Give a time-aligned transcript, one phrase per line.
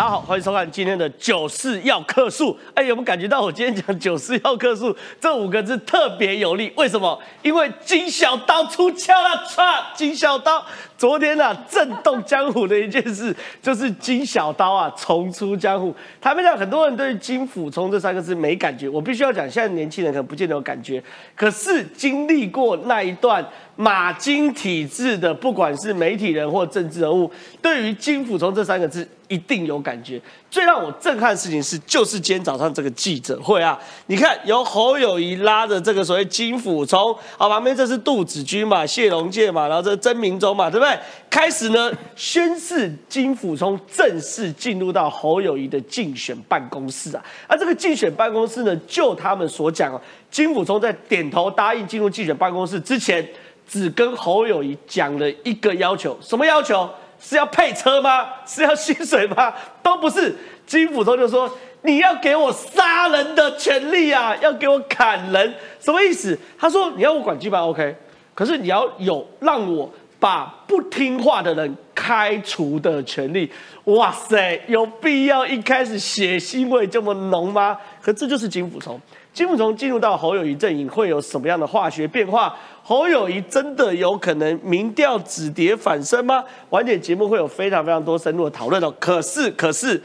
[0.00, 2.58] 大家好，欢迎收看今天的九四要客诉。
[2.72, 6.72] 哎，有没有感觉到我今天讲九四要客诉这五个字特别有力？
[6.74, 7.20] 为什么？
[7.42, 9.84] 因为金小刀出鞘了，唰！
[9.94, 10.64] 金小刀
[10.96, 15.94] 昨天啊，震动江湖的一件事，就是金小刀啊重出江湖。
[16.18, 21.02] 坦白讲，很多人对金斧冲这三个字没感觉，我必须要讲，现在年轻人可能不见得有感觉。
[21.36, 23.46] 可是经历过那一段。
[23.80, 27.30] 马金体制的，不管是媒体人或政治人物，
[27.62, 30.20] 对于金辅冲这三个字一定有感觉。
[30.50, 40.98] 最让我震撼的事情是，就是今天早上这个记者会啊，你看由侯友谊拉着这个所谓金辅冲，啊，旁边这是杜子君嘛、谢龙介嘛，然后这曾明忠嘛，对不对？
[41.30, 49.98] 开始呢宣誓金辅冲正式进入到侯友谊的竞选办公室啊，而这个竞选办公室呢，就他们所讲，
[50.30, 53.26] 金辅冲在点头答应进入竞选办公室之前。
[53.70, 56.90] 只跟侯友谊讲了一个要求，什么要求？
[57.20, 58.26] 是要配车吗？
[58.46, 59.54] 是要薪水吗？
[59.82, 60.34] 都不是。
[60.66, 61.48] 金斧头就说
[61.82, 67.94] ：“你要给我杀人的权利啊，要给我砍人，什么意思？”他说：“你要我管鸡巴 OK，
[68.34, 73.48] 可是你要有让我把不听话的人开除的权利。”
[73.84, 77.76] 哇塞，有必要一开始血腥味这么浓吗？
[78.00, 78.98] 可这就是金斧头。
[79.32, 82.56] 金斧头进入到侯友谊阵营会有什么样的化学变化？
[82.90, 86.42] 侯友谊真的有可能民调止跌反升吗？
[86.70, 88.92] 晚点节目会有非常非常多深入的讨论哦。
[88.98, 90.02] 可是，可是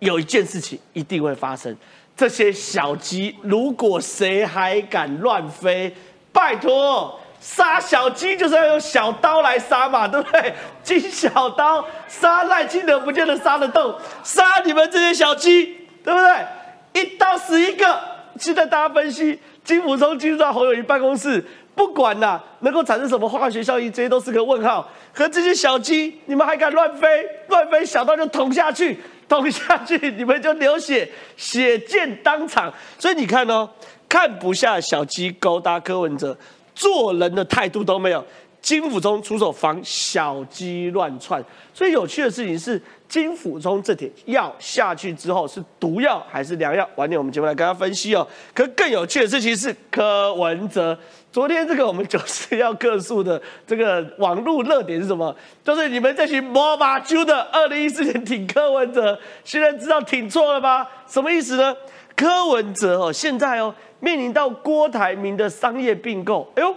[0.00, 1.72] 有一件事情一定会发生：
[2.16, 5.94] 这些小鸡，如果谁还敢乱飞，
[6.32, 10.52] 拜托，杀小鸡就是要用小刀来杀嘛，对不对？
[10.82, 15.66] 金小刀杀赖清德不见得杀得动，杀你们这些小鸡，
[16.02, 17.00] 对不对？
[17.00, 17.96] 一刀死一个。
[18.40, 21.44] 现在大家分析，金辅中进入到侯友谊办公室。
[21.78, 24.90] 不管呐，能够产生什么化学效应，这些都是个问号。
[25.14, 27.24] 和这些小鸡，你们还敢乱飞？
[27.46, 28.98] 乱飞，小刀就捅下去，
[29.28, 32.74] 捅下去，你们就流血，血溅当场。
[32.98, 33.70] 所以你看哦，
[34.08, 36.36] 看不下小鸡勾搭柯文哲，
[36.74, 38.24] 做人的态度都没有。
[38.60, 41.42] 金辅中出手防小鸡乱窜。
[41.72, 46.86] 所以有趣的事情是，金辅中这点药下去之后是毒药还是良药？
[46.96, 48.26] 晚点我们节目来跟大家分析哦。
[48.52, 50.98] 可更有趣的事情是，柯文哲。
[51.30, 55.34] 昨天这个我们就是要客诉的这个网络热点是什么？
[55.62, 60.88] 就是你们这群摸马揪的，二零一四年挺柯文哲，现在知道挺错了吧？
[61.06, 61.76] 什么意思呢？
[62.16, 66.74] 柯文哲哦，现在哦面临到郭台铭的商业并购，哎呦，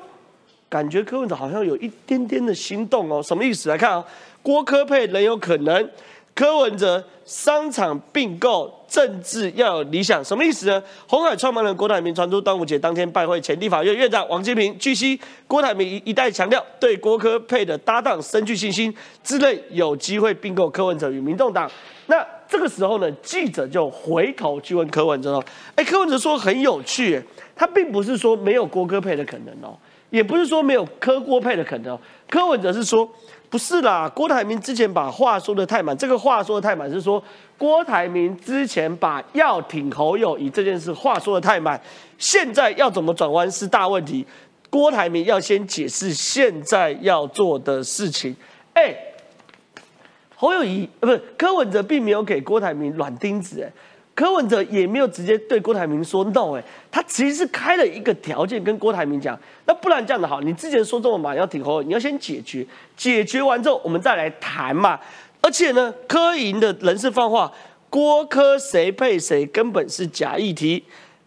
[0.69, 3.23] 感觉柯文哲好像有一点点的心动哦。
[3.23, 3.69] 什么意思？
[3.69, 4.05] 来看啊，
[4.43, 5.89] 郭科配仍有可能。
[6.33, 10.83] 柯文哲商场并购，政治要有理想，什么意思呢？
[11.07, 18.93] 红海创办人郭台铭传出端午节当天拜会前立法院院长王金平，据悉郭台铭一一再强调对郭科配的搭档深具信心，
[19.23, 21.71] 之类有机会并购柯文哲与民众党。
[22.07, 25.41] 那这个时候呢，记者就回头去问柯文哲，
[25.75, 27.23] 哎，柯文哲说很有趣，
[27.55, 31.99] 他并不是说没有郭科配的可能哦，也不是说没有柯郭配的可能哦，
[32.29, 33.09] 柯文哲是说。
[33.51, 37.21] 不是啦，郭台铭之前把话说的太满，这个话说的太满是说
[37.57, 41.79] 郭台铭之前把要挺侯友谊这件事话说的太满，
[42.17, 44.25] 现在要怎么转弯是大问题。
[44.69, 48.33] 郭台铭要先解释现在要做的事情。
[48.73, 48.95] 哎，
[50.33, 53.69] 侯友谊呃不是柯文哲并没有给郭台铭软钉子哎。
[54.13, 62.65] 柯文哲也没有直接对郭台铭说 no，哎，他其实是开了一个条件跟郭台铭讲，那不然这样的好，你之前说这么满要挺侯，你要先解决，
[62.97, 64.99] 解决完之后我们再来谈嘛。
[65.41, 67.51] 而且呢，柯营的人事放话，
[67.89, 70.83] 郭柯谁配谁根本是假议题，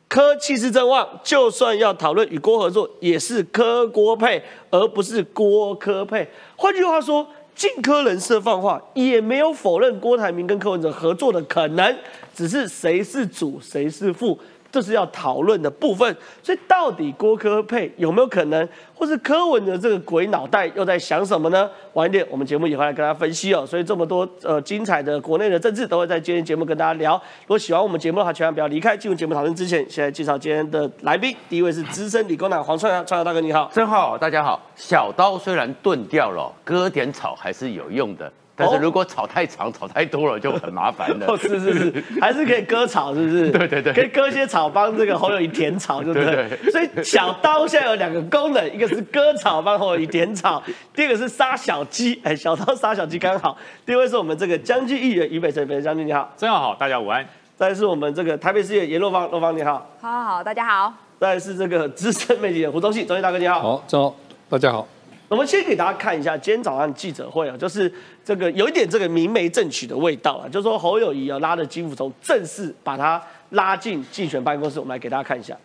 [0.06, 6.28] 柯气势正旺，就算要讨论与郭合作，也是柯郭配，而不是郭柯配。
[6.56, 7.26] 换句话说。
[7.54, 11.96] 进科人设放话，也没有否认郭台铭跟柯文哲合作的可能，
[12.34, 14.38] 只是谁是主谁是副，
[14.74, 16.16] 这是要讨论的部分。
[16.42, 21.70] 所以到底郭科配有没有可能，或是柯文的这个鬼脑袋又在想什么呢？
[21.92, 23.64] 晚一点我们节目也会来跟大家分析哦。
[23.64, 27.14] 所以这么多呃精彩的国内的政治都会在今天节目跟大家聊。
[27.42, 28.96] 如果喜欢我们节目的话，千万不要离开。
[28.96, 31.36] 进入节目讨论之前，先来介绍今天的来宾。
[31.48, 33.70] 第一位是资深理工男黄川阳，川阳大哥你好。
[33.72, 34.60] 真好，大家好。
[34.74, 38.32] 小刀虽然钝掉了，割点草还是有用的。
[38.56, 41.26] 但是如果炒太长、炒太多了，就很麻烦了。
[41.26, 43.50] 哦，是是是，还是可以割草，是不是？
[43.52, 46.70] 对对对，可以割一些草，帮这个侯友谊填草，对不对？
[46.70, 50.62] 所以小刀现在有两个功能，一个是割草帮侯友谊填草，
[50.94, 52.20] 第二个是杀小鸡。
[52.22, 53.56] 哎，小刀杀小鸡刚好。
[53.84, 57.26] 第二位是我们这个将军议员于北辰，北辰将军你好，真好，大家午安。
[57.56, 60.92] 再是我们这个台北市议员严若芳，若芳你好，好好好，大家好。
[61.18, 64.14] 再是这个资深媒体人胡宗信，宗信大哥你好，好，正好，
[64.48, 64.86] 大家好。
[65.28, 67.92] 我们先给大家看一下今天早上记者会啊，就是
[68.24, 75.56] 这个有一点这个明媒正娶的味道啊，就是说侯友谊啊拉着金辅从正式把他拉进竞选办公室，我们来给大家看一下。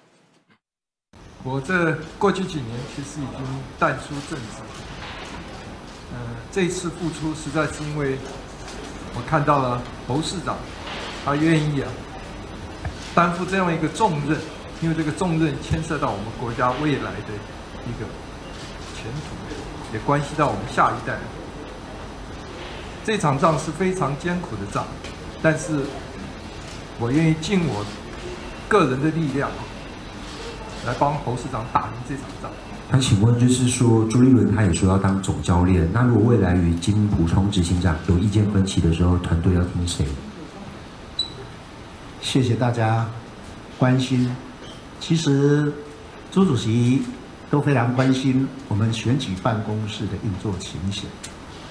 [1.44, 3.46] 我这过去几年其实已经
[3.78, 4.62] 淡出政治，
[6.14, 6.18] 嗯，
[6.52, 8.18] 这一次复出实在是因为
[9.16, 10.58] 我看到了侯市长，
[11.24, 11.90] 他愿意啊
[13.16, 14.38] 担负这样一个重任，
[14.82, 17.34] 因为这个重任牵涉到我们国家未来的
[17.88, 18.06] 一个
[18.96, 19.39] 前途，
[19.94, 21.18] 也关系到我们下一代。
[23.06, 24.86] 这场仗是非常艰苦的仗，
[25.42, 25.82] 但是
[27.00, 27.86] 我愿意尽我
[28.68, 29.50] 个人的力量。
[30.88, 32.50] 来帮侯市长打赢这场仗。
[32.90, 40.06] 那请问，就是说朱立伦他也说要当总教练，那如果未来与金普充执行长有意见分歧的时候，团队要听谁？
[42.22, 43.06] 谢谢大家
[43.78, 44.34] 关心。
[45.02, 45.74] 其实
[46.32, 47.04] 朱主席
[47.50, 51.10] 都非常关心我们选举办公室的运作情形。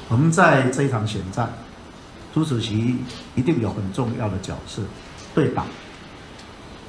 [0.08, 1.48] 我们在这一场选战，
[2.34, 2.96] 朱主席
[3.34, 4.82] 一定有很重要的角色，
[5.34, 5.66] 对党、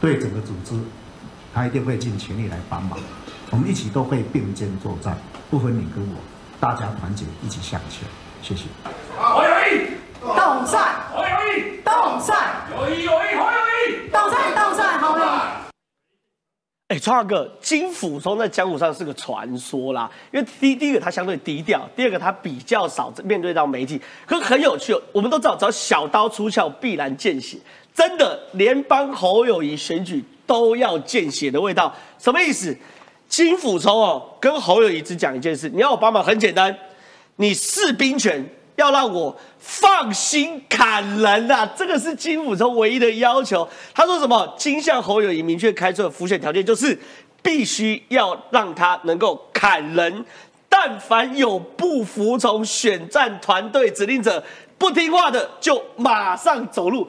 [0.02, 0.80] 对整个组织。
[1.52, 2.98] 他一定会尽全力来帮忙，
[3.50, 5.18] 我们一起都会并肩作战，
[5.50, 6.16] 不分你跟我，
[6.60, 8.08] 大家团结一起向前。
[8.44, 8.66] 谢谢。
[9.18, 9.90] 好友谊，
[10.22, 10.78] 动赛，
[11.12, 12.36] 好友谊，动赛，
[12.72, 15.28] 友谊友谊好友谊，动赛动赛好友谊。
[16.90, 24.94] 哎，川哥，金辅中在江湖上是个传说啦，因为第第一个他相对低调，第二个他比较少面对到媒体，可很有趣。
[25.14, 27.58] 我们都知道，只要小刀出鞘，必然见血。
[27.96, 30.22] 真的，连帮侯友谊选举。
[30.50, 32.76] 都要见血的味道，什么意思？
[33.28, 36.76] 金辅冲哦，跟侯友谊只讲一件事，你要我帮忙，很简单，
[37.36, 38.44] 你士兵权
[38.80, 43.68] 要让我放心砍人呐，这个是金辅冲唯一的要求。
[43.94, 44.56] 他说什么？
[44.58, 46.98] 金向侯友谊明确开出的浮选条件就是，
[47.44, 50.26] 必须要让他能够砍人，
[50.70, 54.42] 但凡有不服从选战团队指令者、
[54.78, 57.06] 不听话的，就马上走路。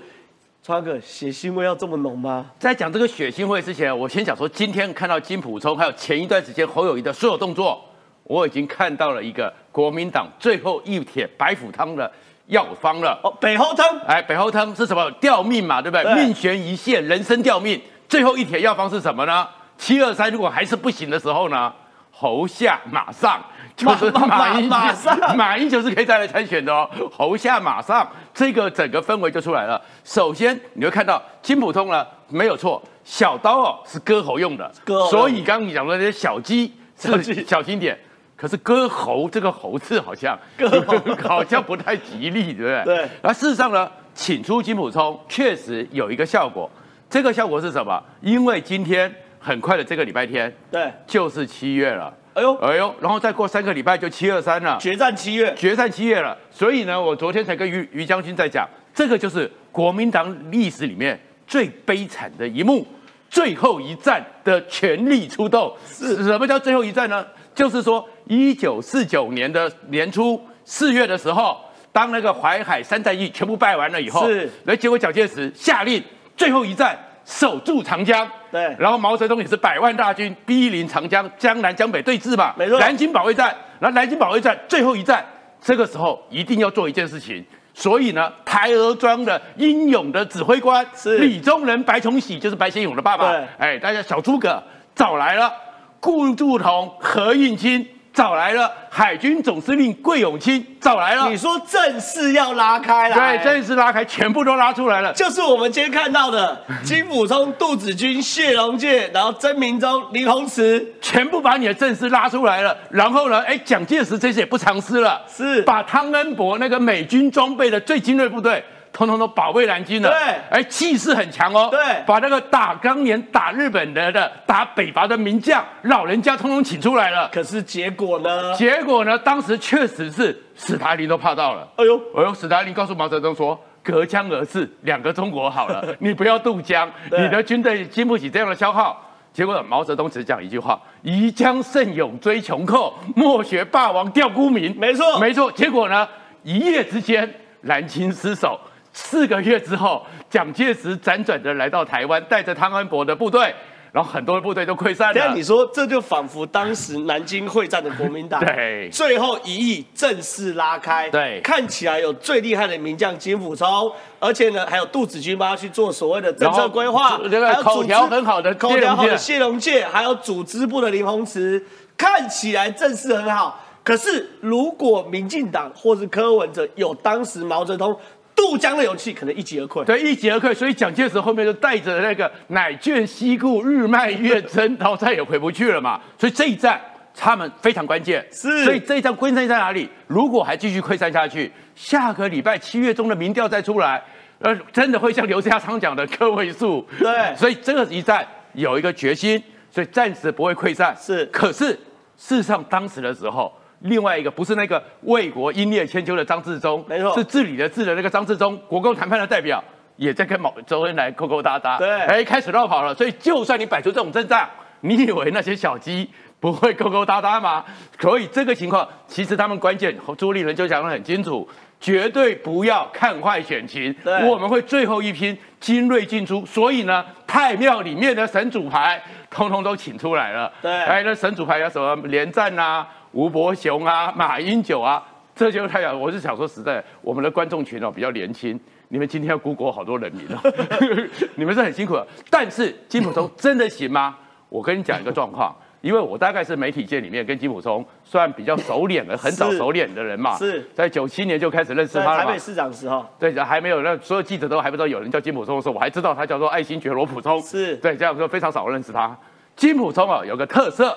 [0.63, 2.47] 川哥，血腥味要这么浓吗？
[2.59, 7.81] 在讲这个血腥味之前，我先讲说，今天看到金普充，还有前一段时间侯友谊的所有动作，
[8.25, 12.11] 我已经看到了一个国民党最后一帖白虎汤的
[12.49, 13.19] 药方了。
[13.25, 13.99] 哦，北后汤。
[14.07, 15.11] 哎，北后汤是什么？
[15.13, 16.15] 吊命嘛，对不对？
[16.15, 17.81] 命悬一线，人生吊命。
[18.07, 19.49] 最后一帖药方是什么呢？
[19.79, 21.73] 七二三，如果还是不行的时候呢？
[22.11, 23.43] 侯下马上。
[23.75, 24.77] 就是马英九，
[25.35, 26.87] 马英九是可以再来参选的哦。
[27.11, 29.81] 侯下马上，这个整个氛围就出来了。
[30.05, 37.99] 首先你会看到金普通呢，没有错，小刀哦是割喉用的，割所以刚刚你讲的那些小鸡是小心点。
[38.41, 40.39] 可是割喉这个喉字好像
[41.23, 42.85] 好像不太吉利，对不对？
[42.85, 43.09] 对。
[43.21, 46.71] 而事实上呢，请出金普聪确实有一个效果。
[47.11, 48.03] 这个效果是什么？
[48.23, 52.11] 因为今天很快的这个礼拜天，对，就是七月了。
[52.33, 56.35] 哎呦，哎呦，然后再过三个礼拜就七二三了，决战七月，决战七月了。
[56.51, 62.87] 所以呢，我昨天才跟于于将军在讲，这个就是国民党历史里面最悲惨的一幕，
[63.29, 65.77] 最后一战的全力出动。
[65.85, 67.27] 是什么叫最后一战呢？
[67.55, 71.59] 就是说，一九四九年的年初四月的时候，
[71.93, 76.03] 当那个淮海三战役全部败完了以后，是，那结果蒋介石下令
[76.37, 76.99] 最后一战。
[77.23, 82.81] 守住长江，对，然后毛泽东也是百万大军逼临长江，江南江北对峙嘛，没错。
[82.81, 85.25] 南京保卫战，然后南京保卫战最后一战，
[85.61, 91.19] 这个时候一定要做一件事情，所以呢，台儿庄的英勇的指挥官是。
[91.19, 94.61] 李宗仁、白崇禧，就是白先勇的爸爸，哎，大家小诸葛
[94.97, 95.53] 找来了，
[96.01, 97.87] 顾祝同、何应钦。
[98.13, 101.31] 找来了海军总司令桂永清，找来了。
[101.31, 105.13] 你说正式要拉开了，对，正式拉开，全部都拉出来了。
[105.13, 112.77] 就是我们今天看到的金辅聪、杜子君、谢龙介，然后曾明忠、林鸿慈，全部把你的正式拉出来了。
[112.91, 118.63] 然后呢，哎，蒋介石这次也不藏私了，是把汤恩伯那个美军装备的最精锐部队。
[118.93, 120.19] 通通都保卫南京了，对，
[120.51, 127.29] 哎，气势很强哦，对，把那个打当年打日本的的打北伐的名将老人家通通请出来了。
[127.33, 128.55] 可是结果呢？
[128.55, 129.17] 结果呢？
[129.19, 131.67] 当时确实是史达林都怕到了。
[131.77, 139.01] 哎呦，哎呦，史达林告诉毛泽东说：“隔江而治，两个中国好了， 你不要渡江，你的军队经不起这样的消耗。”
[139.33, 145.51] 结果毛泽东只讲一句话：“宜将胜勇追穷寇，莫学霸王吊孤民。”没错，没错。
[145.53, 146.07] 结果呢？
[146.43, 148.59] 一夜之间，南京失守。
[148.93, 153.55] 四个月之后，蒋介石辗转的来到台湾，带着汤恩伯的部队，
[153.93, 155.15] 然后很多的部队都溃散了。
[155.15, 171.65] 但你说，这就仿佛当时南京会战的国民党， 对，最后一役正式拉开，对，看起来有最厉害的名将金辅聪，而且呢，还有杜子君帮他去做所谓的政策规划，还有口条很好的口条好的谢龙介，还有组织部的林鸿慈，
[171.97, 173.61] 看起来阵势很好。
[173.83, 177.99] 可是如果民进党或是柯文哲有当时毛泽东
[178.41, 179.85] 渡江的勇气，可能一击而溃。
[179.85, 180.55] 对，一击而溃。
[180.55, 186.01] 所以蒋介石后面就带着那个乃眷西顾，日迈月征，然后再也回不去了嘛。
[186.19, 186.81] 所以这一战
[187.15, 188.27] 他们非常关键。
[188.33, 189.87] 是所以这一战关键在哪里？
[190.07, 194.03] 如果还继续溃散下去，下个礼拜七月中的民调再出来，
[194.39, 196.87] 呃，真的会像刘家昌讲的个位数。
[196.99, 200.97] 对所以这个一战有一个决心，所以暂时不会溃散。
[200.99, 201.79] 是可是
[202.17, 203.53] 事实上当时的时候。
[203.81, 209.63] 另外一个不是那个为国英烈千秋的张自忠，没错是治理的治的那个张自忠，国共谈判的代表，
[209.97, 211.79] 也在跟毛周恩来勾勾搭搭。
[211.79, 212.95] 对哎，开始绕跑了。
[212.95, 214.49] 所以就算你摆出这种阵仗，
[214.81, 216.09] 你以为那些小鸡
[216.39, 217.65] 不会勾勾搭搭吗？
[217.99, 221.49] 所以这个情况，其实他们关键，朱立伦就讲得很清楚，
[221.81, 223.95] 绝对不要看坏选情，
[224.27, 226.45] 我们会最后一拼，精锐进出。
[226.45, 230.53] 所以呢，太庙里面的神主牌，通通都请出来了。
[230.61, 235.03] 对哎，那神主牌有什么连战啊、吴伯雄啊、马英九啊，
[235.35, 235.99] 这就是太阳。
[235.99, 240.39] 我是想说实在，我们的观众群哦比较年轻，你们今天要孤国好多人民哦，
[241.35, 242.07] 你们是很辛苦的。
[242.31, 244.17] 但是金普聪真的行吗？
[244.49, 252.39] 我跟你讲一个状况，因为我大概是媒体界里面跟金普聪算比较熟脸的，很早熟脸的人嘛，是在九七年就开始认识他了嘛台北。
[252.39, 257.41] 市长的时候，对，还没有那所有记者都还不知道有人叫金普聪的时候，我还知道他叫做爱新觉罗普聪。
[257.43, 259.17] 是对，这样说非常少认识他。
[259.57, 260.97] 金普聪啊，有个特色，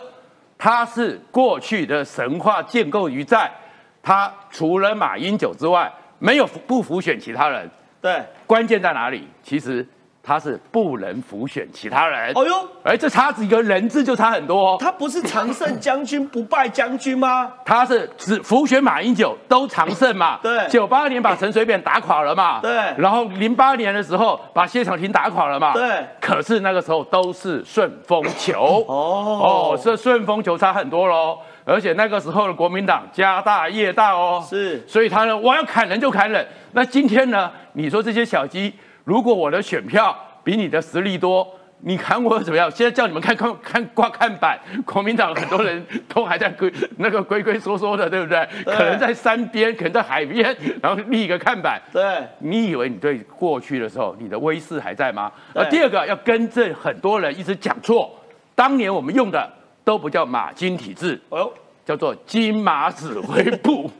[0.63, 3.51] 他是过去的神话建构于在，
[4.01, 7.69] 他除了马英九之外，没有不服选其他人。
[8.01, 9.27] 对，关键在哪里？
[9.43, 9.85] 其实
[10.25, 12.31] 他是不能浮选其他人。
[12.33, 12.53] 哦呦，
[12.83, 14.77] 哎，这差几个人字就差很多哦。
[14.79, 17.51] 他不是常胜将军不败将军吗？
[17.65, 20.65] 他是只浮选马英九都常胜嘛， 对。
[20.69, 22.71] 九八年把陈水扁打垮了嘛，对。
[22.97, 26.07] 然后零八年的时候把谢长廷打垮了嘛，对。
[26.21, 29.73] 可是那个时候都是顺风球， 哦。
[29.75, 34.81] 哦，这顺风球差很多喽，而且那个时候的国民党家大业大哦，是。
[34.87, 36.47] 所以他呢，我要砍人就砍人。
[36.71, 41.47] 那今天呢，你说这些小鸡，如果我的选票比你的实力多，
[41.85, 42.71] 你砍我怎么样？
[42.71, 48.47] 现在叫你们看看看挂看板，国民党很多人都还在龟那个龟龟缩缩的，对不 对？
[48.63, 51.81] 可能在山边，可能在海边，然后立一个看板。
[51.91, 55.29] 对，你以为你对过去的时候，你的威势还在吗？
[55.53, 58.17] 对而第二个要更正很多人一直讲错，
[58.55, 59.51] 当年我们用的
[59.83, 61.53] 都不叫马金体制，哦呦，
[61.85, 63.91] 叫做金马指挥部，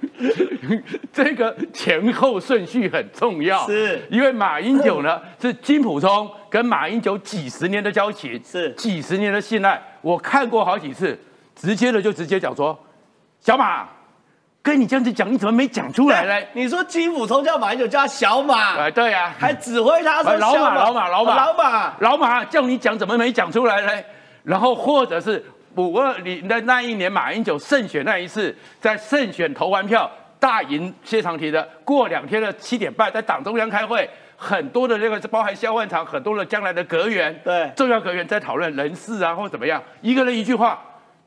[1.12, 3.66] 这个前后顺序很重要。
[3.68, 9.82] 是因为马英九呢 是金普聪跟马英九几十年的交情，是几十年的信赖。
[10.02, 11.20] 我看过好几次，
[11.56, 12.78] 直接的就直接讲说，
[13.42, 13.86] 小马，
[14.62, 16.48] 跟你这样子讲，你怎么没讲出来呢？
[16.54, 24.04] 你说金普聪叫马英九叫他小马，哎，对呀、还指挥他说哎老小马老马老马老马，老马叫你讲，怎么没讲出来呢？
[24.44, 25.44] 然后或者是
[25.76, 40.80] 五二零的那一年，马英九胜选那一次，在胜选投完票大赢谢长廷的，过两天的七点半在党中央开会，很多的这个包含萧万长，很多的将来的阁员，对重要阁员在讨论人事啊或怎么样，一个人一句话。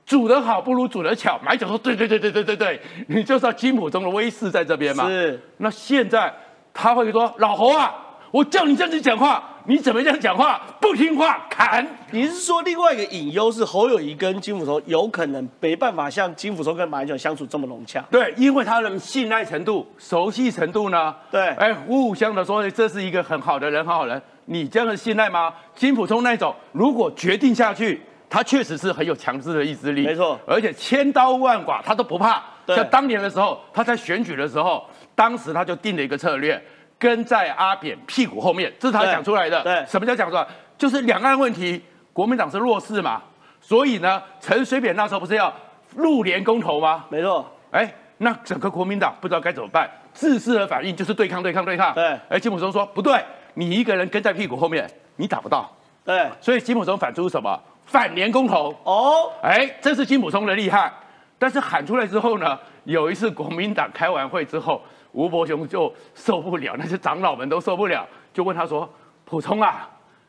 [0.05, 5.05] 煮得好不如煮得巧，马英九说对对对对对对对，你就是要金普中的威势在这边嘛。
[5.09, 6.33] 是那现在
[6.73, 7.93] 他会说：“老侯啊，
[8.31, 10.61] 我叫你这样子讲话，你怎么这样讲话？
[10.81, 11.87] 不听话砍。
[12.13, 18.03] 你是说另外一个隐忧是侯友谊跟金普聪有可能没办法像金普聪跟马英九相处这么融洽？
[18.11, 25.53] 对，因为他的信赖程度、熟悉程度呢，对哎，互相的说这是一个很好的人，很好人，你这样的信赖吗？
[25.75, 32.43] 金普聪那种，如果决定下去，他确实是很有强制的意志力，没错而且千刀万剐他都不怕。
[32.65, 36.61] 对像当年的时候，他在选举的时候，当时他就定了一个策略，
[36.99, 39.62] 跟在阿扁屁股后面，这是他对讲出来的。
[39.62, 40.47] 对什么叫讲出来？
[40.79, 43.23] 就是两岸问题，国民党是弱势嘛，
[43.61, 45.53] 所以呢，陈水扁那时候不是要
[45.95, 47.05] 入联公投吗？
[47.09, 51.95] 没错，哎，那整个国民党不知道该怎么办，自私的反应就是对抗、对抗、对抗。
[51.95, 53.23] 对哎，金普松说不对，
[53.55, 55.71] 你一个人跟在屁股后面，你打不到。
[56.05, 57.59] 对，所以金普松反出什么？
[57.85, 58.75] 反联公投。
[58.85, 60.93] 哦，哎，这是金普松的厉害。
[61.38, 64.83] 但是喊出来之后呢，有一次国民党开完会之后，
[65.13, 68.89] 吴伯雄就受不了， 那些长老们都受不了，就问他说
[69.25, 69.89] ：“普通啊，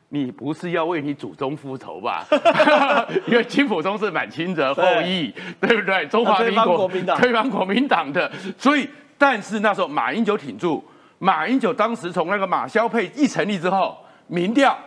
[0.09, 2.25] 你不是要为你祖宗复仇吧？
[3.27, 6.05] 因为金普松是满清的后裔，对不对？
[6.07, 10.83] 中华民国推翻国民党的，所以但是那时候马英九挺住，
[11.19, 14.77] 马英九当时从那个马萧配一成立之后，民调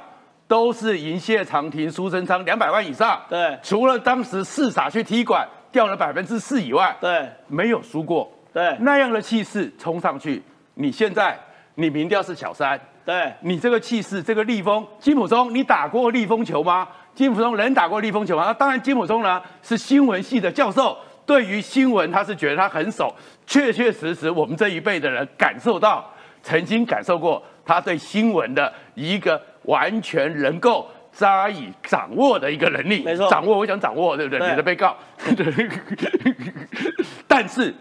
[0.49, 8.31] 都是赢谢长廷、苏贞昌两百万以上，对除了当时四傻去踢馆掉了百分之四以外，对没有输过。
[8.53, 10.43] 对那样的气势冲上去，
[10.75, 11.39] 你现在
[11.77, 16.89] 你民调是小三，对，你这个气势，这个逆风，金普松，你打过逆风球吗？
[17.15, 18.45] 金普松人打过逆风球吗？
[18.47, 23.15] 那当然，金普松呢是新闻系的教授，对于新闻他是觉得他很熟，
[23.47, 26.09] 确确实实我们这一辈的人感受到，
[26.43, 33.03] 曾经感受过他对新闻的一个完全能够扎以掌握的一个能力。
[33.03, 34.39] 没错掌握我想掌握，对不对？
[34.39, 34.97] 对你的被告，
[37.27, 37.75] 但是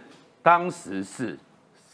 [0.49, 1.37] 当时是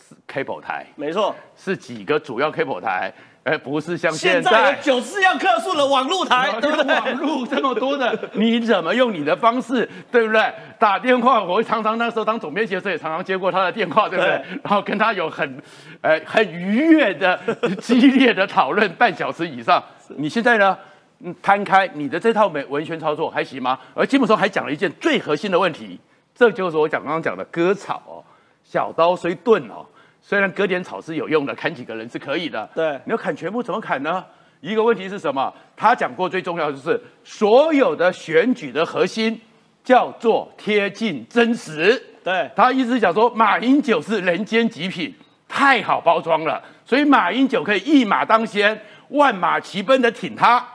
[0.07, 6.95] 是 cable 台，没错，是几个主要 cable 台，而不是像现现在有九四样客数的网络台， 对不对？
[6.95, 10.53] 网络这么多的， 你怎么用你的方式，对不对？
[10.79, 14.38] 打电话，我常常那时候当总编辑的时候，也常常接过他的电话，对不对？
[14.38, 15.62] 对然后跟他有很，
[16.00, 17.38] 呃，很愉悦的、
[17.81, 19.83] 激烈的讨论，半小时以上。
[20.15, 20.77] 你现在呢？
[21.19, 23.77] 嗯，摊开你的这套美文宣操作还行吗？
[23.93, 26.00] 而金木松还讲了一件最核心的问题，
[26.33, 28.24] 这就是我讲刚刚讲的割草哦，
[28.65, 29.86] 小刀虽钝哦，
[30.22, 32.67] 虽然割点草是有用的，砍几个人是可以的。
[32.74, 34.25] 对你要砍全部怎么砍呢？
[34.60, 35.53] 一个问题是什么？
[35.77, 39.39] 他讲过最重要的就是所有的选举的核心
[39.84, 42.01] 叫做贴近真实。
[42.24, 45.13] 对他一直讲说，马英九是人间极品，
[45.48, 50.65] 太好包装了，所以马英九可以一马当先，万马齐奔的挺他。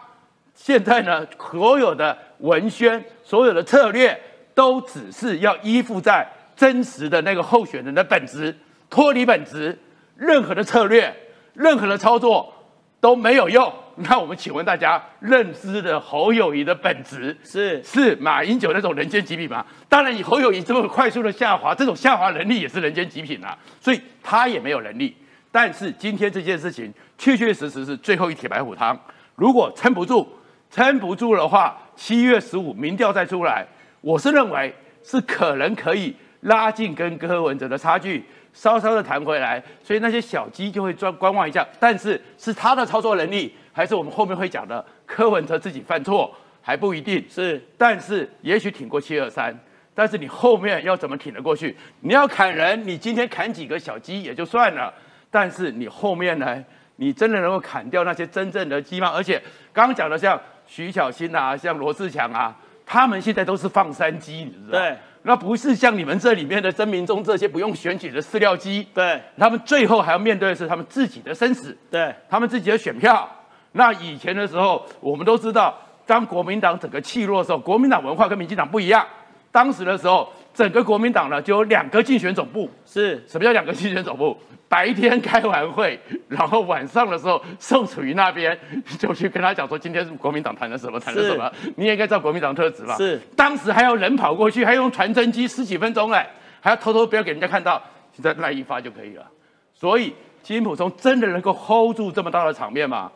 [0.54, 4.16] 现在呢，所有的文宣、所有的策略，
[4.54, 6.24] 都只是要依附在
[6.60, 8.54] 真实的那个候选人的本质，
[8.90, 9.78] 脱离本质，
[10.14, 11.10] 任何的策略、
[11.54, 12.52] 任何的操作
[13.00, 13.72] 都没有用。
[13.96, 19.64] 那我们请问大家，认知的侯友谊的本质是是马英九那种人间极品吗？
[19.88, 25.16] 当然，以侯友谊这么快速的下滑，这种下滑能力也是人间极品啊，所以他也没有能力。
[25.50, 28.94] 但是今天这件事情确确实实是最后一铁白虎汤，
[29.34, 30.28] 如果撑不住，
[30.70, 33.66] 撑不住的话，七月十五民调再出来，
[34.02, 41.66] 我是认为是可能可以拉近跟柯文哲的差距，稍稍的弹回来，所以那些小鸡就会专观望一下。
[41.78, 47.24] 但是是他的操作能力，还是我们后面会讲的柯文哲自己犯错，还不一定。
[47.28, 49.54] 是，但是也许挺过七二三，
[49.94, 51.76] 但是你后面要怎么挺得过去？
[52.00, 54.92] 你要砍人，你今天砍几个小鸡也就算了，
[55.30, 56.64] 但是你后面呢？
[56.96, 59.08] 你真的能够砍掉那些真正的鸡吗？
[59.08, 59.40] 而且
[59.72, 64.78] 刚刚讲的像徐小新啊，像罗志强啊，他们现在都是放山鸡，你知道？
[64.78, 71.76] 对，那不是像你们这里面的真民众这些不用选举的饲料鸡，对他们最后还要面对的是他们自己的生死。
[71.90, 73.28] 对他们自己的选票。
[73.72, 79.06] 那以前的时候，我们都知道，当国民党整个气弱的时候，国民党文化跟民进党不一样。
[79.52, 82.68] 当时的时候，整个国民党呢就有两个竞选总部。
[82.84, 84.36] 是，什么叫两个竞选总部？
[84.68, 88.56] 白天开完会，然后晚上的时候，宋楚瑜那边
[88.98, 91.50] 就去跟他讲说，今天是国民党谈了什么，谈了什么。
[91.76, 92.94] 你也应该知道国民党特质吧？
[92.98, 93.18] 是。
[93.34, 96.28] 当时还要人跑过去，还用传真机十几分钟哎，
[96.60, 99.26] 还要偷偷不要给人家看到，现在赖一发就可以了。
[99.72, 103.10] 所以金普松真的能够 hold 住这么大的场面吗？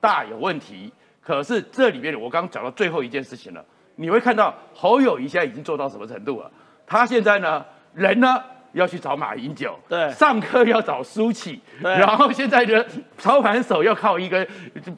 [0.00, 0.92] 大有问题。
[1.22, 3.64] 可是这里面我刚刚讲到最后一件事情了，
[3.96, 6.50] 你会看到侯友谊现在已经做到什么程度了？
[6.88, 12.84] 他现在呢，人呢要去找马英九，对上课要找苏启，对然后现在的
[13.18, 14.46] 操盘手要靠一个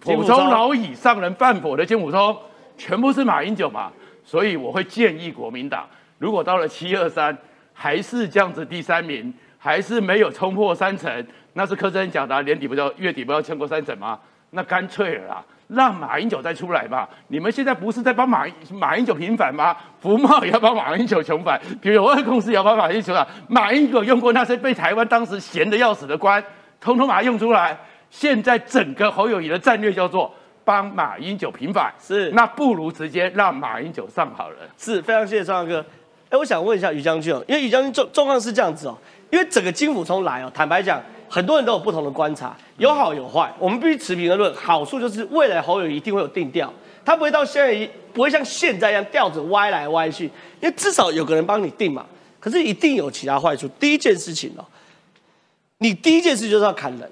[0.00, 2.36] 普通老以上人犯法的金普通，
[2.78, 3.90] 全部是马英九嘛。
[4.24, 7.36] 所以我会建议国民党，如果到了七二三
[7.72, 14.18] 还是这样子第三名，还是没有冲破三成，那是柯震讲的啊，年底不要月底不要超过三成吗？
[14.50, 17.08] 那干脆了啦，让马英九再出来吧。
[17.28, 19.76] 你们现在不是在帮马马英九平反吗？
[20.00, 23.26] 福茂也要帮马英九重返，比如有二公司也要帮马英九啊。
[23.48, 26.42] 马英九用过那些被台湾当时闲得要死的官，
[26.80, 27.78] 通通把它用出来。
[28.10, 34.56] 现在整个侯友谊的战略叫做帮马英九平反，是那不如直接让马英九上好了。
[34.76, 35.84] 是非常谢谢庄大哥。
[36.30, 38.96] 哎，我想问一下于将军哦，因为于将军状状况是这样子哦，
[39.30, 44.52] 因为整个金府从来哦，坦白讲，很多人都有不同的观察，有好有坏，我们必须持平而论。
[44.52, 46.72] 好处就是未来侯友一定会有定调，
[47.04, 50.24] 他不会到现在不会像现在一样调子歪来歪去，
[50.60, 52.04] 因为至少有个人帮你定嘛。
[52.40, 53.68] 可是一定有其他坏处。
[53.78, 54.64] 第一件事情哦，
[55.78, 57.08] 你第一件事就是要砍人，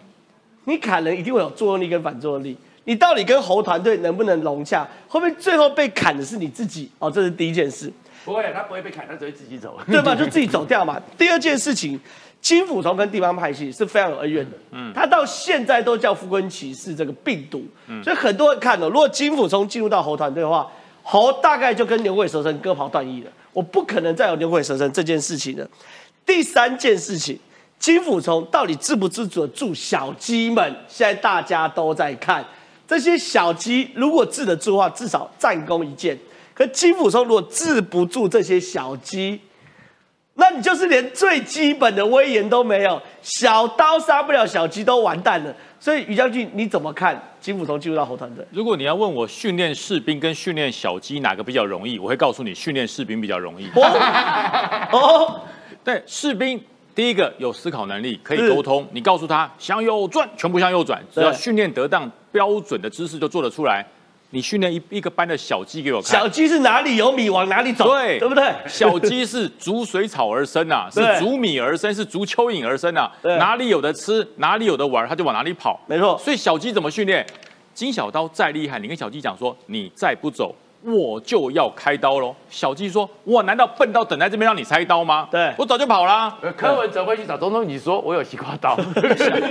[0.64, 2.57] 你砍人一定会有作用力跟反作用力。
[2.85, 4.88] 你到底跟侯团队能不能融洽？
[5.07, 6.90] 会不会最后被砍的是你自己？
[6.98, 7.92] 哦，这是第一件事。
[8.24, 9.78] 不会，他不会被砍，他只会自己走。
[9.87, 10.14] 对吧？
[10.14, 11.00] 就自己走掉嘛。
[11.16, 12.00] 第二件事情，
[12.40, 14.57] 金辅从跟地方派系是非常有恩怨的。
[14.70, 17.64] 嗯，他到现在都叫富昆骑士这个病毒，
[18.03, 20.70] 所以很多人看哦，如果金辅从进入到侯团队的话，
[21.03, 23.31] 侯大概就跟牛鬼蛇神割袍断义了。
[23.53, 25.68] 我不可能再有牛鬼蛇神这件事情了。
[26.24, 27.38] 第三件事情，
[27.79, 30.77] 金辅从到底治不治得住小鸡们？
[30.87, 32.44] 现在大家都在看
[32.87, 36.16] 这些小鸡，如果治得住的话，至少战功一件。
[36.55, 39.40] 可金辅聪如果治不住这些小鸡，
[40.40, 45.53] 那你就是连最基本的威严都没有，小刀杀不了小鸡都完蛋了。
[45.81, 48.44] 所以于将军你怎么看金辅从进入到侯团队？
[48.53, 53.68] 如果你要问我训练士兵跟训练小鸡哪个比较容易，我会告诉你训练士兵比较容易。
[54.92, 55.40] 哦，
[55.83, 56.61] 对，士兵
[56.94, 58.87] 第一个有思考能力，可以沟通。
[58.92, 63.85] 你告诉他向右转，全部向右转，只要训练得当，标准的姿势就做得出来。
[64.31, 68.53] 你训练一一个班的小鸡给我看，小鸡是哪里有米往哪里走，对对不对？
[68.67, 73.11] 小鸡是逐水草而生啊， 是对逐米而生，是逐蚯蚓而生啊。
[73.23, 75.81] 哪里有的吃，哪里有的玩，它就往哪里跑。
[75.87, 77.27] 没错，所以小鸡怎么训练？
[77.73, 82.35] 金小刀再厉害，你跟小鸡讲说，你再不走，我就要开刀喽。
[82.49, 85.29] 小鸡说，我难道笨到等在这边让你拆刀吗？
[85.31, 86.38] 对我早就跑啦。
[86.41, 88.79] 呃柯文哲会去找总统，你说我有西瓜刀，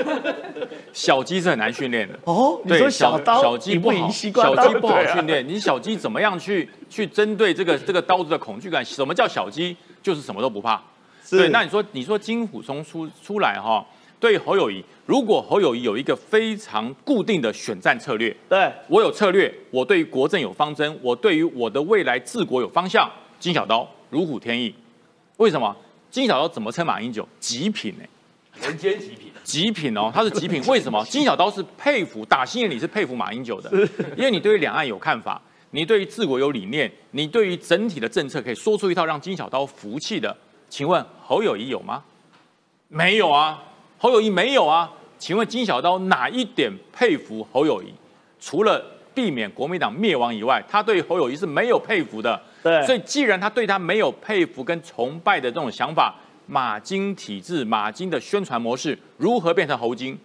[0.94, 2.18] 小鸡是很难训练的。
[2.24, 4.76] 哦，你小刀小鸡不好，小鸡？
[4.80, 5.48] 不好训练。
[5.48, 8.84] 你小鸡怎么样去去针对这个这个刀子的恐惧感？
[8.84, 9.76] 什么叫小鸡？
[10.02, 10.82] 就是什么都不怕。
[11.24, 13.86] 是对，那你说你说金虎松出出来哈，
[14.20, 23.10] 对侯友谊，如果侯友谊有一个非常固定的选战策略，对，我有策略，我对于国政有方针，我对于我的未来治国有方向。
[23.40, 24.74] 金小刀如虎添翼，
[25.38, 25.76] 为什么？
[26.10, 27.28] 金小刀怎么称马英九？
[27.40, 28.10] 极品哎、
[28.68, 29.32] 人间极品。
[29.44, 30.62] 极品哦，他是极品。
[30.68, 31.06] 为什么？
[31.06, 33.70] 金小刀是佩服，打心眼里是佩服马英九的，
[34.18, 35.40] 因为你对于两岸有看法，
[35.72, 40.36] 你对于治国有理念，你对于整体的政策可以说出一套让金小刀服气的。
[40.68, 42.04] 请问侯友谊有吗？
[42.88, 43.62] 没有啊，
[43.98, 44.92] 侯友谊没有啊。
[45.20, 47.88] 请问金小刀哪一点佩服侯友谊？
[48.40, 48.84] 除了
[49.16, 52.40] 避免国民党灭亡以外，他对侯友谊是没有佩服的。
[52.62, 56.14] 对所以既然他对他没有佩服跟崇拜的这种想法，
[56.46, 60.16] 马金体制、马金的宣传模式如何变成侯金？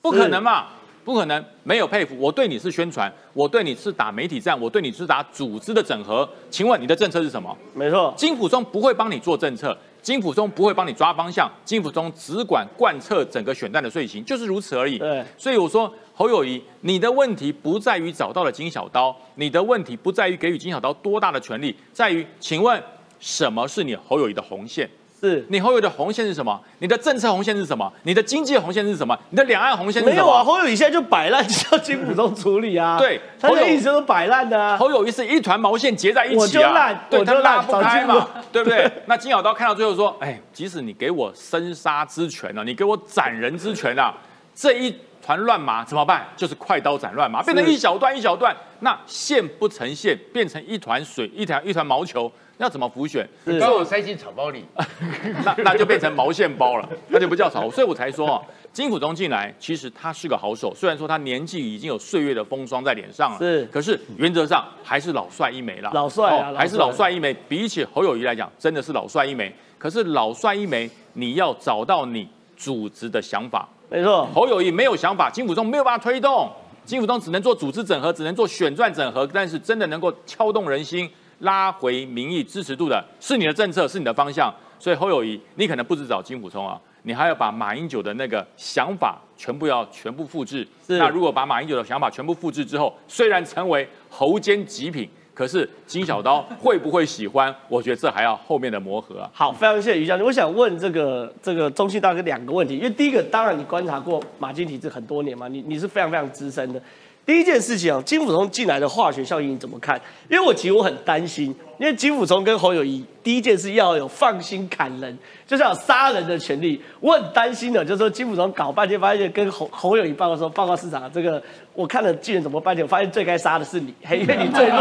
[0.00, 0.66] 不可能嘛！
[1.04, 2.16] 不可能，没有佩服。
[2.18, 6.28] 我对你是宣传，我对你是打媒体战，我对你是打组织的整合。
[6.50, 7.56] 请问你的政策是什么？
[7.74, 14.98] 没错，金溥中不会帮你做政策，金辅中不会帮你抓方向，金辅中只管贯彻整个选战的遂行，就是如此而已。
[14.98, 22.82] 对所以我说侯友谊，你的问题不在于找到了金小刀，你的问题不在于给予金小刀多大的权利，在于请问
[23.20, 24.90] 什么是你侯友谊的红线？
[25.22, 26.60] 是你侯友的红线是什么？
[26.80, 27.90] 你的政策红线是什么？
[28.02, 29.16] 你的经济红线是什么？
[29.30, 30.42] 你的两岸红线是什么没有啊？
[30.42, 30.44] 么？
[30.44, 32.98] 侯友谊现在就摆烂，就叫金溥中处理啊。
[32.98, 34.76] 对他友意思就是摆烂的啊。
[34.76, 38.90] 侯友谊是一团毛线结在一起啊，我就烂对他拉不开早嘛，对不对？
[39.06, 44.12] 那金小刀看到最后说：“哎，即使你给我生杀之权啊，你给我斩人之权啊，
[44.54, 44.92] 这一
[45.24, 46.26] 团乱麻怎么办？
[46.36, 53.28] 就是快刀斩乱麻，变成一小段一小段，那线不成线，变成一团水，一团一团毛球，要怎么浮选？
[53.44, 54.64] 是把我塞进草包里，
[55.44, 57.70] 那那就变成毛线包了， 那就不叫草。
[57.70, 65.90] 所以我才说哦，金溥中进来，其实他是个好手，虽然说他年纪已经有岁月的风霜在脸上了，是可是原则上还是老帅一枚了。
[65.94, 67.34] 老帅啊还是老帅一枚。
[67.48, 69.54] 比起侯友谊来讲，真的是老帅一枚。
[69.78, 73.68] 可是老帅一枚，你要找到你组织的想法。
[73.90, 76.50] 没错，侯友谊没有想法，金溥中没有办法推动，
[76.84, 81.10] 金溥中只能做组织整合，只能做选战整合，但是真的能够敲动人心、
[81.42, 84.52] 拉回民意支持度的，是你的政策，是你的方向。
[84.78, 90.66] 所以侯友谊，你可能不止找金溥中啊，你还要把马英九的那个想法全部要全部复制。
[90.84, 97.54] 是那如果把马英九的想法全部复制之后，虽然成为侯间极品，可是金小刀会不会喜欢？
[97.68, 99.30] 我觉得这还要后面的磨合啊。
[99.32, 100.26] 好，非常谢谢于将军。
[100.26, 106.82] 我想问这个这个中信大哥两个问题，因为第一个，当然你观察过马金体制很多年嘛，你你是非常非常资深的。
[107.24, 110.00] 第一件事情啊，金辅中进来的化学效应你怎么看？
[110.28, 116.82] 因为我其实我很担心，因为金辅中跟侯友谊第一件事要有放心砍人，就是要杀人的权利。
[116.98, 121.40] 我很担心的，就是说金辅中搞半天，发现跟侯侯友谊报告说，报告市长，这个
[121.74, 122.76] 我看了巨人怎么办？
[122.80, 124.78] 我发现最该杀的是你，嘿因为你最弱。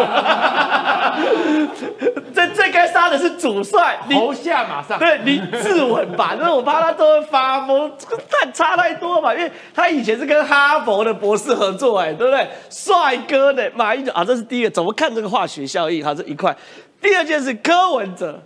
[2.34, 4.98] 这最该杀的是主帅，你侯下马上。
[5.00, 12.48] 对你自刎吧，那我怕他都会发疯，这个太差太多了嘛，因为他以前是跟哈佛的博士合作，哎，对不对？
[12.70, 16.04] 帅哥的马英九啊，这是第一个，怎么看这个化学效应？
[16.04, 16.56] 哈，这一块。
[17.02, 18.40] 第二件事，柯文哲，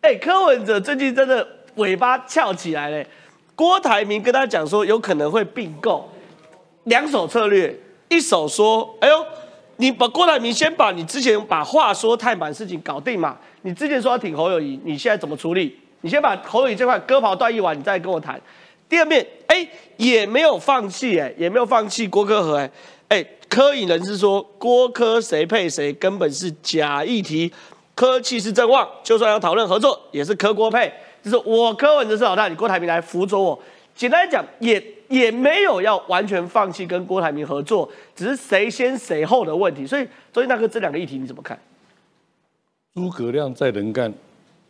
[0.00, 3.06] 哎，柯文哲最近真的尾巴翘起来嘞。
[3.54, 6.10] 郭台铭跟他讲说，有可能会并购，
[6.84, 9.26] 两手策略，一手说，哎呦，
[9.80, 15.74] 你把郭台铭先把你之前把话说太满事情搞定嘛，你之前说要挺侯友谊，你现在怎么处理？
[16.02, 18.38] 你先把侯友谊这块割袍断义完，你再跟我谈。
[18.90, 19.66] 第二面，哎，
[19.96, 22.70] 也没有放弃，哎，也没有放弃郭科和，哎，
[23.08, 27.50] 哎，柯引人是说郭科谁配谁根本是假议题，
[27.94, 33.58] 柯气是正旺，就算要讨论合作，也是柯郭配，就是我柯文哲是老大，你郭台铭来辅佐我。
[33.94, 39.84] 简单来讲，也也没有要完全放弃跟郭台铭合作，只是谁先谁后的问题。
[39.84, 41.58] 所以，周俊大哥，这两个议题你怎么看？
[42.94, 44.14] 诸葛亮再能干，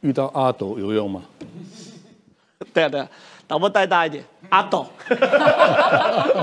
[0.00, 1.22] 遇到阿斗有用吗？
[2.72, 3.08] 对啊，对啊，
[3.46, 4.86] 导播带大一点，阿斗，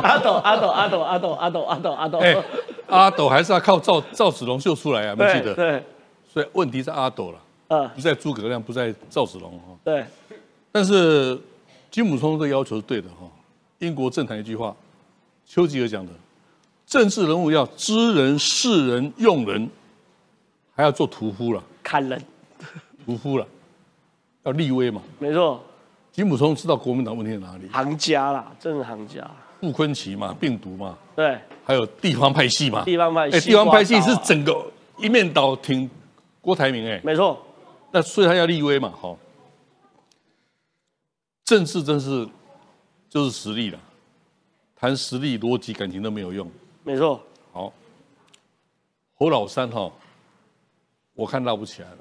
[0.03, 2.43] 阿斗，阿斗，阿斗，阿斗，阿斗，阿斗，阿斗，哎，
[2.88, 5.55] 阿斗还是要靠赵赵子龙秀出来啊，没记得？
[5.55, 5.83] 对，
[6.31, 9.75] 所以问题是阿斗了，嗯，不在诸葛亮，不在赵子龙哈。
[9.83, 10.05] 对，
[10.71, 11.39] 但是
[11.89, 13.07] 金武松这要求是对的。
[13.80, 14.76] 英国政坛一句话，
[15.46, 16.12] 丘吉尔讲的，
[16.86, 19.70] 政治人物要知人、识人、用人，
[20.76, 22.22] 还要做屠夫了，砍人，
[23.06, 23.48] 屠夫了，
[24.44, 25.02] 要立威嘛。
[25.20, 25.62] 没错，
[26.12, 29.30] 金溥聪知道国民党问题在哪里，行家啦，真是行家。
[29.60, 35.90] 傅昆奇嘛，病毒嘛，对，还有地方派系嘛，地方派系哎，地方派系是整个一面倒挺
[36.42, 37.44] 郭台铭哎，没错，
[37.92, 39.18] 那所以他要立威嘛，好。
[41.44, 42.28] 政治真是
[43.10, 43.80] 就是实力了，
[44.76, 46.50] 谈实力、逻辑、感情都没有用。
[46.84, 47.72] 没错，好，
[49.15, 49.91] 侯老三哈，
[51.13, 51.98] 我看拉不起来了。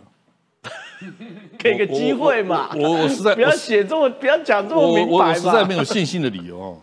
[1.59, 2.71] 给个机会嘛。
[2.75, 5.19] 我我我实在不要我写这么，不要讲这么我明白嘛。
[5.19, 6.79] 我我实在没有信心的理由哦，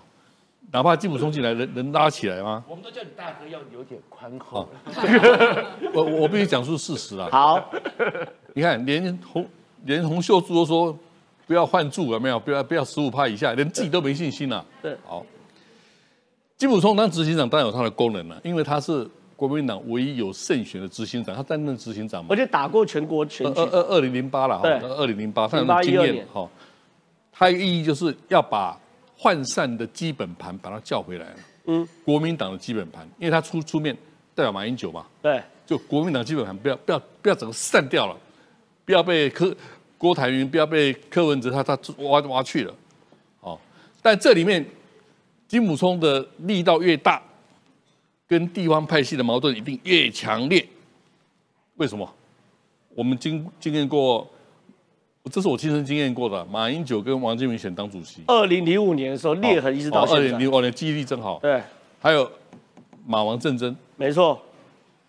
[0.72, 2.64] 哪怕金溥聪进来能能拉起来吗？
[2.68, 4.70] 我们都叫你大哥要有点宽厚。
[5.94, 7.28] 我我必须讲出事实啊。
[7.32, 7.72] 好，
[8.54, 9.50] 你看连洪
[9.84, 10.98] 连洪秀柱都说
[11.46, 12.40] 不要换柱，了没有？
[12.40, 15.26] 不要不要十五趴以下，连自己都没信心了、对好，
[16.58, 22.36] 金溥聪当执行长当然有他的功能了，因为他是国民党唯一有胜选的执行长，他担任执行长嘛而。
[22.36, 26.50] 且打过全国选举二，二二零零八了哈，对二零零八，他有08经12年验哈。
[27.32, 28.80] 他的意义就是要把
[29.20, 31.36] 涣散的基本盘把它叫回来了。
[31.66, 33.96] 嗯，国民党的基本盘，因为他出出面
[34.36, 38.16] 代表马英九嘛，对，就国民党基本盘不要不要不要整个散掉了，
[38.86, 39.56] 不要被柯
[40.04, 42.76] 郭台铭，不要被柯文哲他他挖挖去了，
[43.40, 43.58] 哦，
[44.02, 44.66] 但这里面
[45.48, 47.24] 金溥聪的力道越大，
[48.28, 50.68] 跟地方派系的矛盾一定越强烈。
[51.76, 52.14] 为什么？
[52.94, 54.30] 我们经经验过，
[55.32, 56.44] 这是我亲身经验过的。
[56.48, 60.20] 马英九跟王金明选党主席，二零零五年的时候裂痕一直到二。
[60.20, 61.40] 零零五年记忆力真好。
[61.40, 61.64] 对，
[62.02, 62.30] 还有
[63.08, 64.38] 马王政争，没错，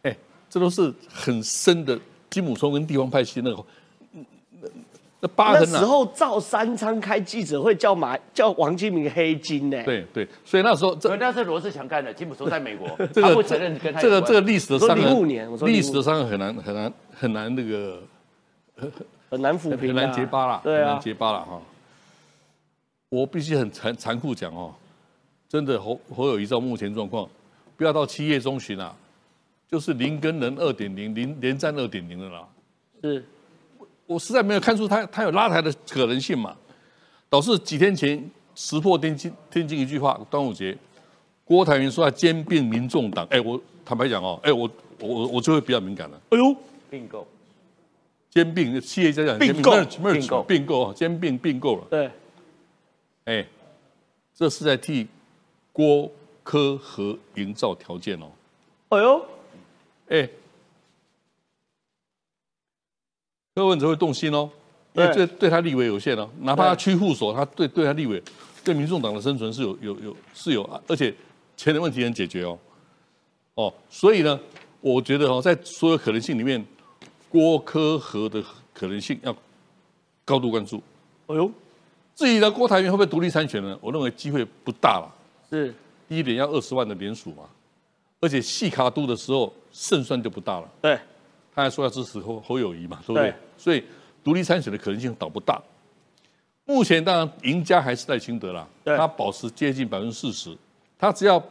[0.02, 0.16] 哎，
[0.48, 1.98] 这都是很深的
[2.30, 3.64] 金溥聪跟地方派系那个
[5.24, 5.78] 那疤那痕啊。
[5.78, 9.82] 时候赵三昌开记者会叫马叫王金明黑金呢。
[9.84, 18.02] 对对，所以那时候这可那是罗志祥干的，金溥聪在美国， 这个他不承认跟他这个这个历史的伤我说05痕，年我说05历史的伤痕很难很难很难那个
[19.30, 21.62] 很难抚平、啊，很难结疤了，对啊很难，结疤了哈。
[23.08, 24.74] 我必须很残残酷讲哦，
[25.48, 27.26] 真的侯侯友谊照目前状况，
[27.76, 28.94] 不要到七月中旬啊，
[29.70, 32.46] 就是零跟人二点零，零连战二点零的啦。
[33.02, 33.24] 是
[34.06, 36.56] 我实在没有看出他他有拉抬的可能性嘛，
[37.28, 40.76] 导致几天前石破天惊天惊一句话，端午节，
[41.44, 46.56] 郭台铭说要兼并民众党，哎，我坦白讲哦，哎，我我我我就会比较敏感了，哎呦，
[46.90, 47.26] 并购。
[48.30, 52.10] 兼并企业家讲并购 merge merge 并购并购啊，兼并并购了，对，
[53.26, 53.46] 哎，
[54.34, 55.06] 这是在替
[55.72, 56.10] 郭
[56.42, 58.26] 科和营造条件哦，
[58.88, 59.26] 哎呦，
[60.08, 60.28] 哎，
[63.54, 64.50] 柯文哲会动心哦，
[64.94, 68.20] 因为对对对他立委有限哦，哪怕他屈副所，他对对他立委
[68.64, 71.14] 对民众党的生存是有有有是有，而且
[71.56, 72.58] 钱的问题能解决哦，
[73.54, 74.38] 哦，所以呢，
[74.80, 76.64] 我觉得哦，在所有可能性里面，
[77.28, 79.34] 郭科和的可能性要
[80.24, 80.82] 高度关注。
[81.26, 81.50] 哎呦，
[82.16, 83.78] 至于呢，郭台铭会不会独立参选呢？
[83.80, 85.14] 我认为机会不大了。
[85.48, 85.72] 是
[86.08, 87.44] 第一点要二十万的联署嘛，
[88.20, 90.68] 而且细卡度的时候胜算就不大了。
[90.82, 90.98] 对，
[91.54, 93.30] 他还说要支持侯侯友谊嘛，对不对？
[93.30, 93.82] 对所以
[94.22, 95.62] 独立参选的可能性倒不大。
[96.66, 100.56] 目前当然赢家还是赖清德啦，他保持接近百分之四十，
[100.98, 101.42] 他只要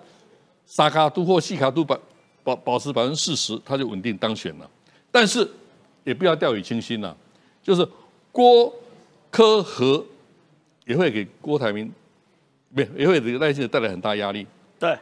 [0.66, 2.00] 沙卡都或细卡都保
[2.44, 4.70] 保保持百分之四十，他就稳定当选了。
[5.12, 5.48] 但是
[6.04, 7.16] 也不要掉以轻心了，
[7.62, 7.88] 就是
[8.32, 8.74] 郭
[9.30, 10.04] 科和
[10.86, 11.94] 也会给郭台铭，
[12.74, 14.48] 不也会给赖清德带来很大压力。
[14.80, 14.98] 对，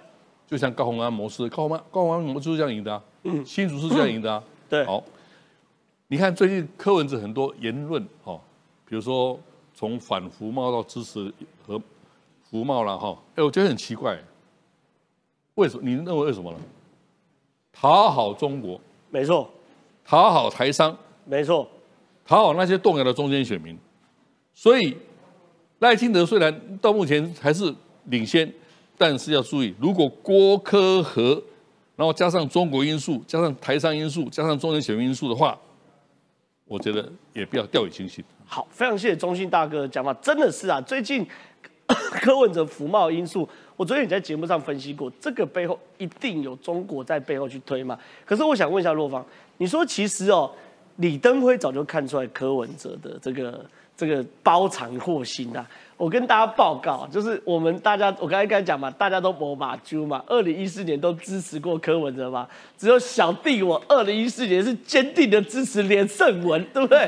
[0.46, 4.86] 就像高鸿安模式，高鸿安高鸿安模式就是这样赢的啊，嗯，新竹是这样赢的啊，对。
[4.86, 5.04] 好，
[6.08, 8.40] 你看最近柯文哲很多言论哦，
[8.88, 9.38] 比如说
[9.76, 11.32] 从反服贸到支持
[11.68, 11.78] 和
[12.50, 14.18] 服贸了哈，哎，我觉得很奇怪，
[15.56, 15.84] 为什么？
[15.84, 16.58] 你认为为什么呢？
[17.74, 18.80] 讨好中国，
[19.10, 19.50] 没错，
[20.06, 21.68] 讨好台商，没错，
[22.26, 23.78] 讨好那些动摇的中间选民，
[24.54, 24.96] 所以
[25.80, 28.50] 赖清德虽然到目前还是领先，
[28.98, 31.44] 但是要注意，如果郭科和，
[32.02, 35.56] 然后加上中国因素，加上台商因素，加上中间选民因素的话，
[36.66, 38.26] 我觉得也不要掉以轻心。
[38.44, 41.24] 好，非常谢谢中信大哥的讲法，真的是啊，最近
[42.20, 47.96] 柯文哲服贸因素，我昨天也在节目上分析过，这个背后一定有中国在背后去推嘛。
[48.26, 49.24] 可是我想问一下洛芳，
[49.60, 50.52] 你说其实哦，
[50.96, 53.64] 李登辉早就看出来柯文哲的这个
[54.02, 55.64] 这个包藏祸心啊。
[55.96, 67.08] 我跟大家报告，就是我们大家，我刚才刚才讲嘛，大家都某马猪嘛，二零一四年都支持过柯文哲嘛，只有小弟我二零一四年是坚定的支持连胜文，对不对？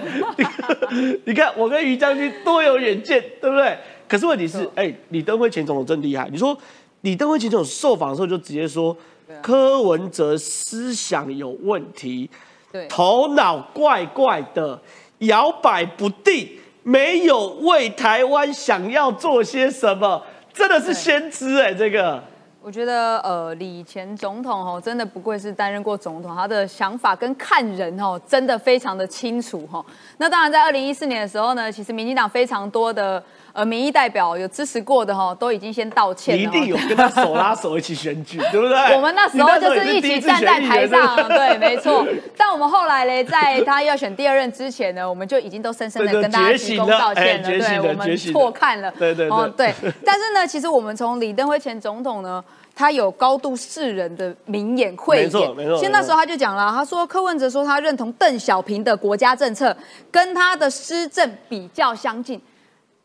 [1.25, 3.75] 你看我跟于将军多有远见，对不对？
[4.07, 6.29] 可是问题是，哎，李登辉前总统真厉害。
[6.31, 6.55] 你说
[7.01, 8.95] 李登辉前总统受访的时候就直接说，
[9.41, 12.29] 柯文哲思想有问题，
[12.71, 14.79] 对，头脑怪怪的，
[15.17, 16.47] 摇摆不定。
[16.83, 21.73] 没有为台湾想要做些什么，真的是先知哎！
[21.73, 22.23] 这个，
[22.65, 29.83] 我觉得呃，李前总统哦，真的不愧是担任过总统，他的想法跟看人哦，真的非常的清楚哈。
[30.17, 33.21] 那当然，在二零一四年的时候呢，其实民进党非常多的。
[33.53, 36.41] 呃，民意代表有支持过的哈，都已经先道歉了。
[36.41, 38.75] 一定有跟他手拉手一起选举，对不对？
[38.97, 42.03] 我们那时候就是一起站在台上，对，没错。
[42.35, 49.93] 但我们后来呢，在他要选第二任之前呢，我们就已经都深深的跟大家鞠躬道歉了，对，我们错看了，对对对，对。
[50.03, 52.43] 但是呢，其实我们从李登辉前总统呢，
[52.75, 55.77] 他有高度世人的名眼慧眼，没错没错。
[55.77, 59.75] 其实那时候他就讲了，他说柯文哲说他认同邓小平的国家政策，
[60.11, 62.41] 跟他的施政比较相近。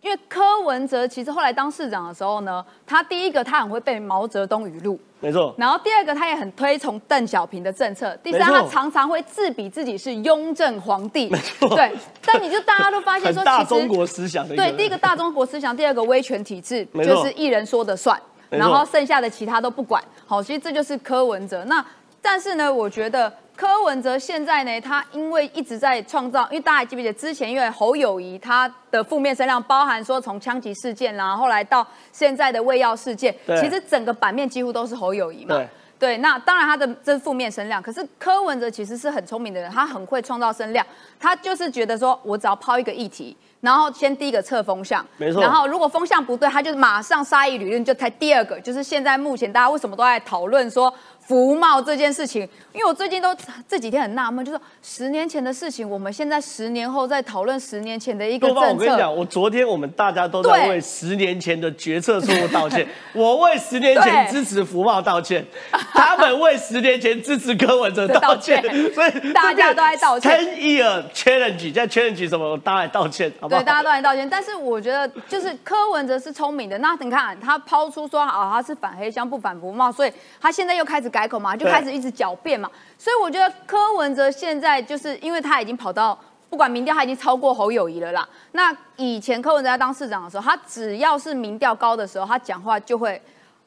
[0.00, 5.52] 因为柯文哲其实后来当市长的时候呢，他第一个他很会背毛泽东语录，没错。
[5.58, 11.68] 然后第二个他也很推崇邓小平的政策，第三他常常会自比自己是雍正皇帝，没错。
[11.70, 11.92] 对，
[12.24, 18.16] 但你就大家都发现说， 大中国思想的对，第一个大中国思想，第二个威权体制，就是一人说的算，
[18.50, 20.02] 然后剩下的其他都不管。
[20.26, 21.64] 好，其实这就是柯文哲。
[21.64, 21.84] 那
[22.22, 23.32] 但是呢，我觉得。
[23.58, 35.56] 柯文哲现在呢，他因为一直在创造，因为大家记不记得之前因为侯友谊他的负面声量，包含说从枪击事件啦，后来到现在的喂药事件，其实整个版面几乎都是侯友谊嘛。
[35.56, 35.68] 对。
[35.98, 40.86] 对，那当然他的这是负面声量，可是柯文哲其实是很聪明的人，他很会创造声量，
[41.18, 45.42] 他就是觉得说我只要抛一个议题，然后先第一个测风向，没错。
[45.42, 50.92] 然后如果风向不对，他就马上杀一理论就抬第二个，就是现在目前大家为什么都在讨论说。
[51.28, 52.40] 服贸这件事情，
[52.72, 53.36] 因为我最近都
[53.68, 58.62] 这几天很纳闷，就是十年前的事情，我们现在十年后在讨论十年前的一个政策。
[58.62, 65.44] 我跟你讲，我昨天我们大家都在为十年前的决策错误道歉， 我为十年前支持福茂道歉，
[65.92, 68.62] 他们为十年前支持柯文哲 道歉，
[68.94, 70.32] 所以 大家都在道歉。
[70.32, 72.56] Ten year challenge，在 challenge 什么？
[72.56, 73.60] 大家来道歉，好不好？
[73.60, 74.26] 对，大家都来道歉。
[74.26, 76.78] 但是我觉得，就是柯文哲是聪明的。
[76.78, 81.10] 那你看，他抛出说啊，他是反黑箱不反服贸，所以他现在又开始。
[81.17, 86.16] 改口嘛，就开始一直狡辩嘛，所以我觉得柯文哲现在就是因为他已经跑到
[86.50, 88.28] 不管民调，他已经超过侯友谊了啦。
[88.52, 93.20] 那以前柯文哲在当市长的时候，他只要是民调高的时候，他讲话就会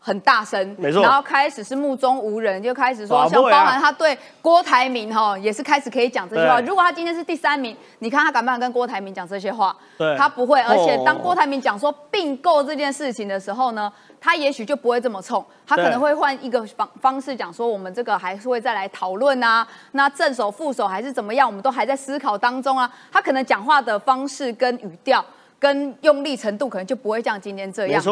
[0.04, 1.04] 很大声，没错。
[1.04, 6.60] 然后开始是目中无人，就开始说像包含他对郭台铭哈，也是开始可以讲这些话。
[6.62, 9.76] 如果他今天是第三名，你看他敢不敢跟郭台铭讲这些话？
[10.00, 10.60] 对，他不会。
[10.62, 13.94] 而且当郭台铭讲说并购这件事情的时候呢？
[14.24, 19.68] 他也许就不会这么冲，他可能会换一个方方式讲说，我们这个还是会再来讨论啊。
[19.94, 22.88] 那正手副手还是怎么样，我们都还在思考当中啊。
[23.12, 25.26] 他可能讲话的方式跟语调
[25.58, 28.10] 跟用力程度，可能就不会像今天这样子。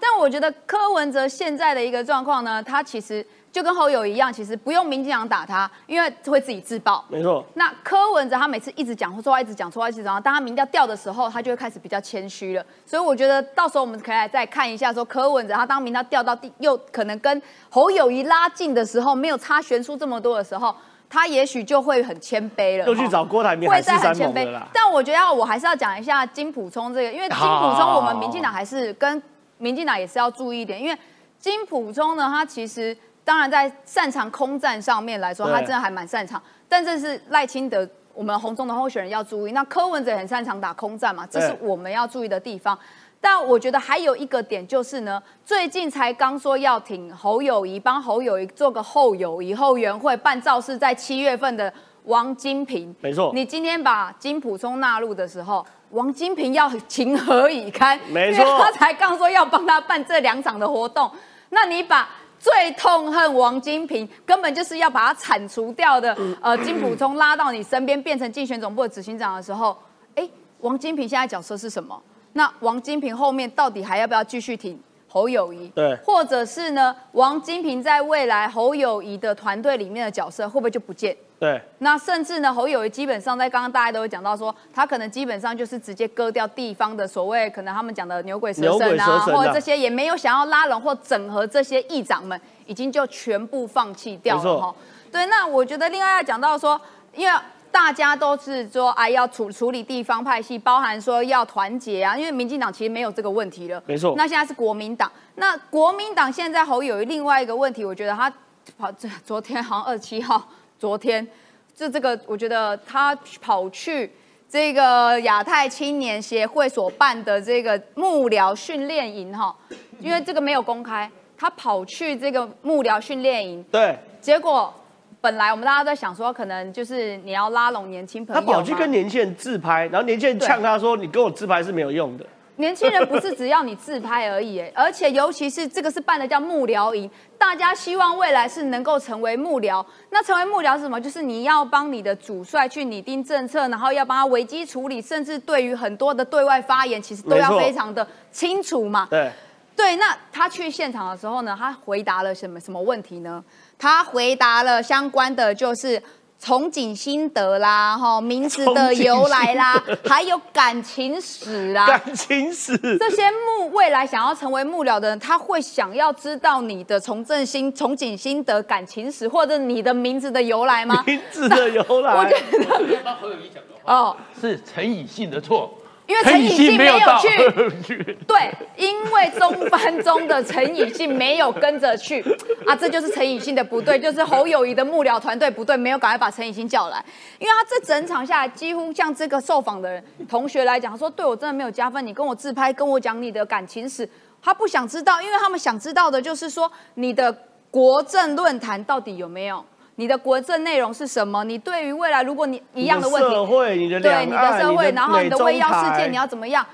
[0.00, 3.26] 但我觉得柯文哲现在的一个状况呢，他其实。
[3.52, 7.02] 就跟侯友一样，其实不用民进党打他，因为会自己自爆。
[7.08, 7.42] 没错。
[7.54, 12.62] 那柯文哲他每次一直讲错话，一直讲错话，一直讲，当他民调掉的时候，他就会开始比较谦虚了。
[12.84, 20.76] 所以我觉得到时候我们可以来再看一下，说柯文哲他当民调掉到第，又可能跟侯友谊拉近的时候，没有差悬殊这么多的时候，
[21.08, 22.84] 他也许就会很谦卑了。
[22.84, 24.46] 又去找郭台铭，会再很谦卑。
[24.70, 29.22] 但我觉得我还是要讲一下金普聪这个，因为金普聪我们民进党还是跟
[29.58, 30.98] 民进党也是要注意一点，因为
[31.38, 32.96] 金普中呢，他其实。
[33.26, 36.40] 当然，在擅长空战上面来说，他真的还蛮擅长。
[36.68, 39.50] 但这是赖清德，我们红中的候选人要注意。
[39.50, 42.78] 那柯文哲很擅长打空战嘛，这是我们要注意的地方。
[43.20, 51.72] 但我觉得还有一个点就是呢，最近才刚说要挺侯友谊，帮侯友谊做个后友谊后援会，办造势在七月份的
[52.04, 52.94] 王金平。
[53.00, 57.98] 没错，你今天把金普聪纳入的时候，王金平要情何以堪？
[58.10, 61.10] 没错，他才刚说要帮他办这两场的活动，
[61.50, 62.08] 那你把。
[62.38, 66.16] 最痛恨王金平，根本就是要把他铲除掉的。
[66.40, 69.76] 呃，金普聪拉到你身边，变成竞选总部的执行长的时候，
[70.14, 70.28] 哎，
[70.60, 72.00] 王金平现在角色是什么？
[72.34, 74.78] 那王金平后面到底还要不要继续挺
[75.08, 75.66] 侯友谊？
[75.68, 76.94] 对，或者是呢？
[77.12, 81.16] 王金平在未来侯友谊的团队里面的角色会不会就不见？
[81.38, 94.74] 对，那甚至呢，侯友谊基本上在刚刚大家都有讲到说，他可能基本上就是直接割掉地方的所谓可能他们讲的牛鬼蛇神啊，或者这些也没有想要拉拢或整合这些议长们，已经就全部放弃掉了哈。
[95.12, 96.80] 对，那我觉得另外要讲到说，
[97.14, 97.38] 因为。
[97.68, 103.82] 大家都是说，哎，要处处理地方派系，包含说要团结啊，因为民进党其实没有这个问题了。
[103.84, 108.32] 没错那现在是国民党，那国民党现在侯友谊另外一个问题，我觉得他
[108.78, 110.42] 跑这昨天好像二七号，
[110.78, 111.26] 昨天
[111.74, 114.10] 就这个，我觉得他跑去。
[114.48, 119.54] 这个亚太青年协会所办的这个幕僚训练营哈，
[119.98, 124.72] 因为这个没有公开，他跑去这个幕僚训练营，对，结果
[125.20, 132.24] 本来我们大家在想说，可能就是你要拉拢年轻朋友他，跑去跟年轻人自拍，然后年轻人呛他说：“你跟我自拍是没有用的。
[132.56, 139.84] 年轻人不是只要你自拍而已，哎 而且尤其是这个是办的叫幕僚营，大家希望未来是能够成为幕僚。
[140.10, 141.00] 那成为幕僚是什么？
[141.00, 149.06] 就是你要帮你的主帅去拟定政策，然后要帮他危机处理，甚至对于很多的对外发言，其实都要非常的清楚嘛”。
[149.10, 149.30] 对，
[149.76, 153.44] 对，那他去现场的时候呢，他回答了什么什么问题呢？
[153.78, 156.02] 他回答了相关的就是
[156.38, 162.76] 从景心得啦，哈，名字的由来啦，还有感情史啦，感情史。
[162.98, 171.02] 这些幕未来想要成为幕僚的人，他会想要知道你的从政心、从景心得、感情史，或者你的名字的由来吗？
[171.06, 173.94] 名字的由来，我觉得帮侯友谊讲的话？
[173.94, 175.72] 哦，是陈以信的错，
[176.06, 182.22] 因为陈以信没有去，对，因为中班中的陈以信没有跟着去。
[182.64, 187.04] 啊，这就是陈以信的不对，就是侯友谊的幕僚团队不对，没有赶快把陈以信叫来，
[187.40, 194.08] 因为他这整场下来，几乎像这个受访的人同学来讲，他说对我真的没有加分，你跟我自拍，跟我讲你的感情史，
[194.40, 197.36] 他不想知道，因为他们想知道的就是说你的
[197.70, 199.64] 国政论坛到底有没有。
[199.96, 201.44] 你的国政内容是什么？
[201.44, 206.64] 你对于未来，如果你一样的问题，社会你的两对你的社会，然后你的美中卫药事台件你要怎么样？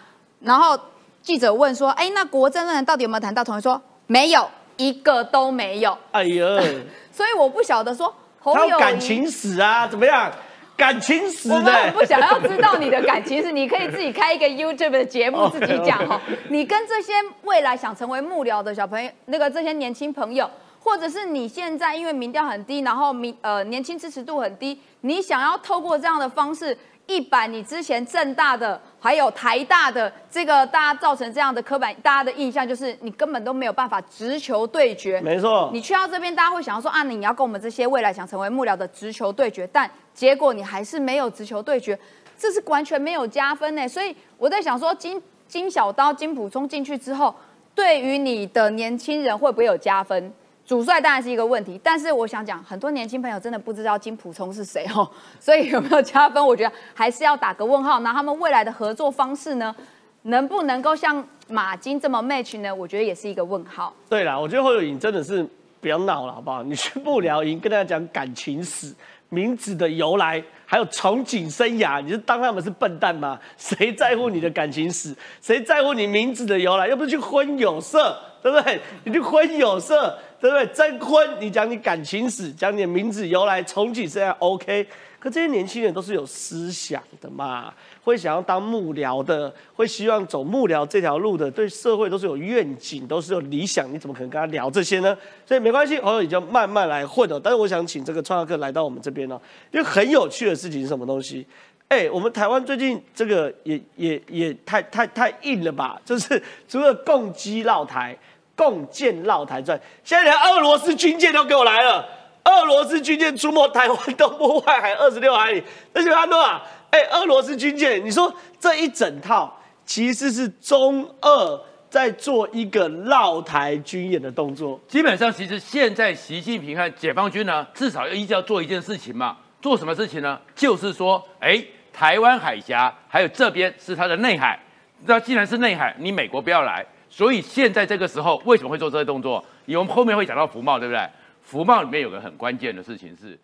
[0.41, 0.79] 然后
[1.23, 5.97] 记者问说：“哎，那国政论坛到底有没有谈到？”同学说：“没有，一个都没有。
[6.11, 6.47] 哎呀，”
[7.13, 10.31] 所以我不晓得说侯他友谊，有感情史啊，怎么样？
[10.75, 16.21] 感情史我们不想要知道你的感情史，你可以自己开一个 YouTube 的节目自己讲哈。
[16.49, 17.13] 你跟这些
[17.43, 20.51] 未来想成为幕僚的小朋友，那个这些年轻朋友，
[20.83, 26.77] 或者是你现在因为民调很低，然后民呃年轻支持度很低，你想要透过这样的方式。
[27.09, 35.21] 一百，你之前正大的还有台大的这个，大家造成这样的刻板，大家的印象就是你根本都没有办法直球对决。
[35.21, 41.99] 没错你去到这边，大家会想要说啊，你要跟我们这些未来想成为幕僚的直球对决，但结果你还是没有直球对决，
[42.39, 43.87] 这是完全没有加分呢。
[43.87, 47.35] 所以我在想说，金金小刀、金普冲进去之后，
[47.75, 50.33] 对于你的年轻人会不会有加分？
[50.65, 55.09] 主帅当然是一个问题，但是我想讲，很多年轻朋友真的不知道金普冲是谁哦，
[55.41, 56.45] 所以有没有加分？
[56.45, 58.01] 我觉得还是要打个问号。
[58.01, 59.75] 那他们未来的合作方式呢，
[60.23, 62.73] 能不能够像马金这么 match 呢？
[62.73, 63.93] 我觉得也是一个问号。
[64.09, 65.47] 对啦，我觉得侯友谊真的是
[65.81, 66.63] 不要闹了，好不好？
[66.63, 68.95] 你去幕僚营跟大家讲感情史、
[69.29, 73.39] 名字的由来，还有从警生涯，你是当他们是笨蛋吗？
[73.59, 75.13] 谁在乎你的感情史？
[75.41, 76.87] 谁在乎你名字的由来？
[76.87, 78.81] 又不是去婚友社，对不对？
[79.05, 80.67] 你去婚友社，对不对？
[80.75, 84.85] 征婚，你讲你感情史，讲你的名字由来，从警生涯 OK。
[85.21, 87.73] 可这些年轻人都是有思想的嘛，
[88.03, 95.17] 会想要当幕僚的，会希望走幕僚这条路的，对社会都是有愿景，都是有理想，你怎么可能跟他聊这些呢？
[95.47, 97.41] 所以没关系，朋友宜就慢慢来混哦。
[97.41, 99.41] 但是我想请这个创客来到我们这边哦，
[99.71, 101.47] 因为很有趣的事情是什么东西？
[101.87, 106.01] 哎、我们台湾最近这个也也也太太太硬了吧？
[106.05, 108.19] 就是除了共机绕台、
[108.63, 112.09] 共建绕台之外，现在连俄罗斯军舰都给我来了。
[112.45, 119.53] 俄罗斯军舰出没台湾东部外海二十六海里，而且安诺啊，哎，俄罗斯军舰，你说这一整套
[119.85, 121.61] 其实是中俄
[121.91, 124.81] 在做一个绕台军演的动作。
[124.87, 129.37] 基本上，其实现在习近平和解放军呢，至少要依照做一件事情嘛。
[129.61, 130.41] 做什么事情呢？
[130.55, 134.59] 就是说，哎，台湾海峡还有这边是它的内海。
[135.07, 136.85] 那既然是内海，你美国不要来。
[137.13, 139.45] 所以现在这个时候为什么会做这个动作？
[139.67, 141.07] 因为我们后面会讲到福茂，对不对？
[141.43, 143.39] 福茂里面有个很关键的事情是，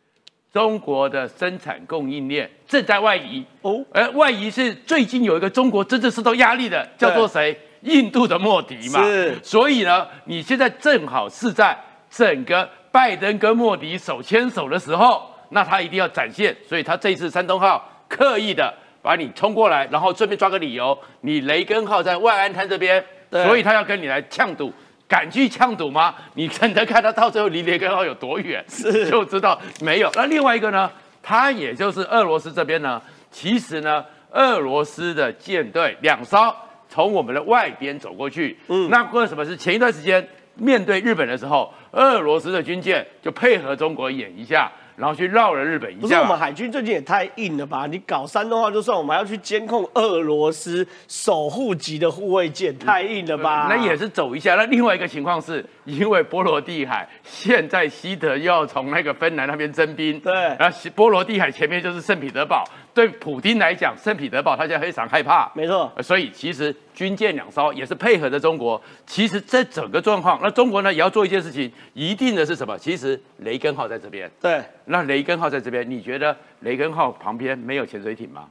[0.50, 3.44] 中国的生产供应链正在外移。
[3.60, 7.54] 哦，而外移是最近有一个中国真正受到压力的，叫做谁？
[7.82, 9.04] 印度的莫迪嘛。
[9.04, 16.56] 是所以呢，你现在正好是在整个拜登跟莫迪手牵手的时候，那他一定要展现。
[16.66, 24.72] 所以他这一次山东号刻意的把你冲过来，然后顺便抓个理由，你雷根号在外安滩这边，对所以他要跟你来呛赌。
[25.08, 26.14] 敢去呛赌吗？
[26.34, 30.10] 你真的看他到最后离雷根号有多远，是就知道没有。
[30.14, 30.90] 那另外一个呢，
[31.22, 33.00] 他也就是俄罗斯这边呢，
[33.30, 36.54] 其实呢，俄罗斯的舰队两艘
[36.90, 38.58] 从我们的外边走过去。
[38.66, 40.22] 嗯，那为什么是前一段时间
[40.56, 46.36] 面对日本的时候，俄罗斯的军舰就配合中国演一下，然后去绕了日本一下不是我们。
[46.36, 47.86] 海军最近也太硬了吧？
[47.86, 53.68] 你搞山东话就算，我们还要去监控俄罗斯守护级的护卫舰，太硬了吧？
[53.70, 54.56] 那也是走一下。
[54.56, 62.64] 那另外一个情况是，因为波罗的海现在西德又要从那个芬兰那边征兵，对然后西波罗的海前面就是圣彼得堡，
[62.98, 65.48] 对普京来讲，圣彼得堡他现在非常害怕。
[65.54, 68.80] 没错，呃所以其实军舰两艘也是配合着中国。
[69.06, 72.76] 其实这整个状况，那中国呢也要做一件事情，一定的是什么？
[72.76, 78.48] 其实雷根号在这边，对，那雷根号在这边，你觉得雷根号旁边没有潜水艇吗？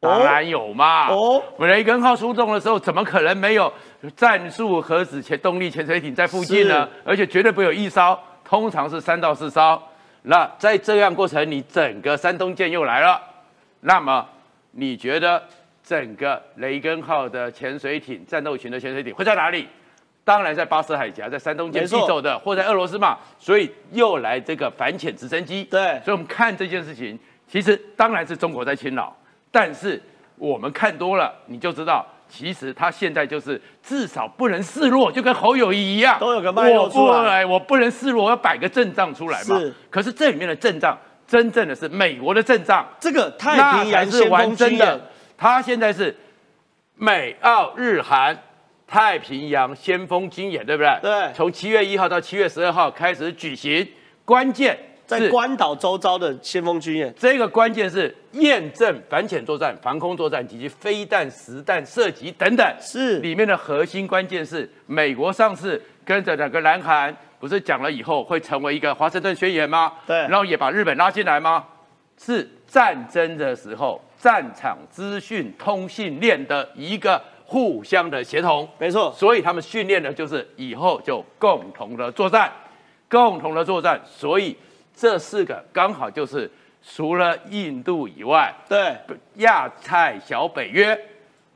[0.00, 1.08] 哦当然有嘛！
[1.08, 3.70] 哦哦，雷根号出动的时候，怎么可能没有
[4.16, 6.88] 战术核子潜动力潜水艇在附近呢？
[7.04, 9.80] 而且绝对不有一艘，通常是三到四艘。
[10.22, 13.20] 那在这样过程，你整个山东舰又来了，
[13.80, 14.26] 那么
[14.72, 15.42] 你觉得
[15.82, 19.66] 整个雷根号的潜水艇、战斗群的潜水艇会在哪里？
[20.22, 23.16] 当然在巴士海峡，在山东舰没错必走的，或在俄罗斯嘛。
[23.38, 25.64] 所以又来这个反潜直升机。
[25.64, 27.18] 对所以我们看这件事情，
[27.48, 29.16] 其实当然是中国在侵扰，
[29.50, 30.00] 但是
[30.36, 39.58] 我们看多了，你就知道，其实他现在就是至少不能示弱，就跟侯友谊一样，都有个脉络出来，我不能示弱，我要摆个阵仗出来嘛。
[39.58, 39.74] 是。
[39.88, 40.96] 可是这里面的阵仗，
[41.30, 45.00] 真正的是美国的阵仗，这个太那平洋才是先锋玩真的。
[45.38, 46.12] 他现在是
[46.96, 48.36] 美澳日韩
[48.84, 50.98] 太平洋先锋军演，对不对？
[51.00, 51.32] 对。
[51.32, 53.86] 从七月一号到七月十二号开始举行，
[54.24, 54.76] 关键。
[55.06, 63.18] 在是关岛周遭的先锋军演，这个关键是验证反潜作战、防空作战以及飞弹、实弹射击等等，是。
[63.18, 69.94] 里面的核心关键是美国上次跟着两个南韩不是讲了以后会成为一个华盛顿宣言吗？
[70.06, 71.64] 对然后也把日本拉进来吗？
[72.18, 78.68] 是战争的时候战场资讯通信链的一个互相的协同。
[78.78, 82.52] 没错，所以他们训练的就是以后就共同的作战，
[83.08, 83.98] 共同的作战。
[84.04, 84.54] 所以
[84.94, 86.48] 这四个刚好就是
[86.86, 88.94] 除了印度以外，对，
[89.36, 90.96] 亚太小北约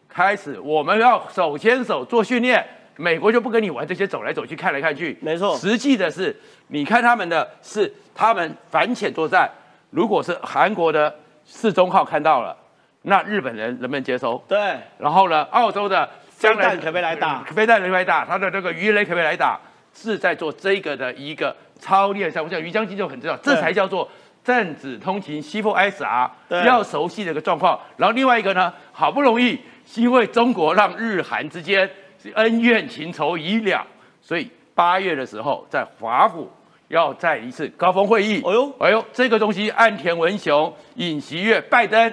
[0.08, 2.66] 开始，我们要手牵手做训练。
[2.96, 5.16] 美国就不跟你玩这些走来走去、看来看去。
[5.20, 6.34] 没错实际的是，
[6.68, 9.50] 你看他们的是他们反潜作战，
[9.90, 11.14] 如果是韩国的
[11.44, 12.56] 四中号看到了，
[13.02, 14.42] 那日本人能不能接收？
[14.48, 14.58] 对，
[14.98, 18.24] 然后呢，澳洲的将来飞弹可不可以来打飞弹可不可以来打？
[18.24, 19.58] 他的这个鱼雷可不可以来打？
[19.92, 24.10] 是在做这个的一个操练项目，像于将军就很知道，这才叫做
[24.42, 26.28] 政治通勤 C4ISR
[26.64, 27.78] 要熟悉的一个状况。
[27.96, 29.60] 然后另外一个呢，好不容易
[29.94, 31.88] 因为中国让日韩之间
[32.32, 33.86] 恩怨情仇已了，
[34.20, 36.50] 所以八月的时候在华府
[36.88, 38.42] 要再一次高峰会议。
[38.44, 38.72] 哎呦。
[38.78, 42.12] 哎呦，这个东西岸田文雄、尹锡悦、拜登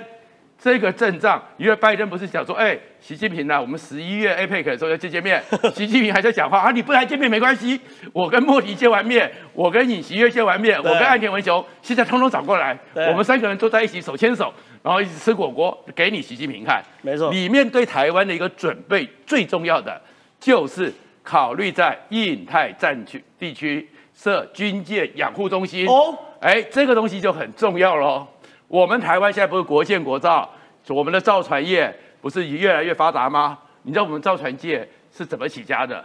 [0.57, 5.41] 这个阵仗，因为拜登不是想说，哎，习近平呢、我们十一月 APEC 的时候要见见面，
[5.73, 7.79] 习近平还在讲话啊，你不来见面没关系，
[8.13, 14.53] 我跟莫迪见完面，我跟尹锡悦见完面，我跟岸田文雄现在通通找过来，我们三个人坐在一起手牵手，
[14.83, 16.83] 然后一起吃火锅，给你习近平看。
[17.01, 20.01] 没错里面对台湾的一个准备最重要的
[20.39, 20.91] 就是
[21.23, 25.87] 考虑在印太战区地区设军舰养护中心。
[25.87, 28.27] 哦，哎，这个东西就很重要喽。
[28.67, 30.49] 我们台湾现在不是国建国造，
[30.87, 33.57] 我们的造船业不是越来越发达吗？
[33.83, 36.03] 你知道我们造船界是怎么起家的？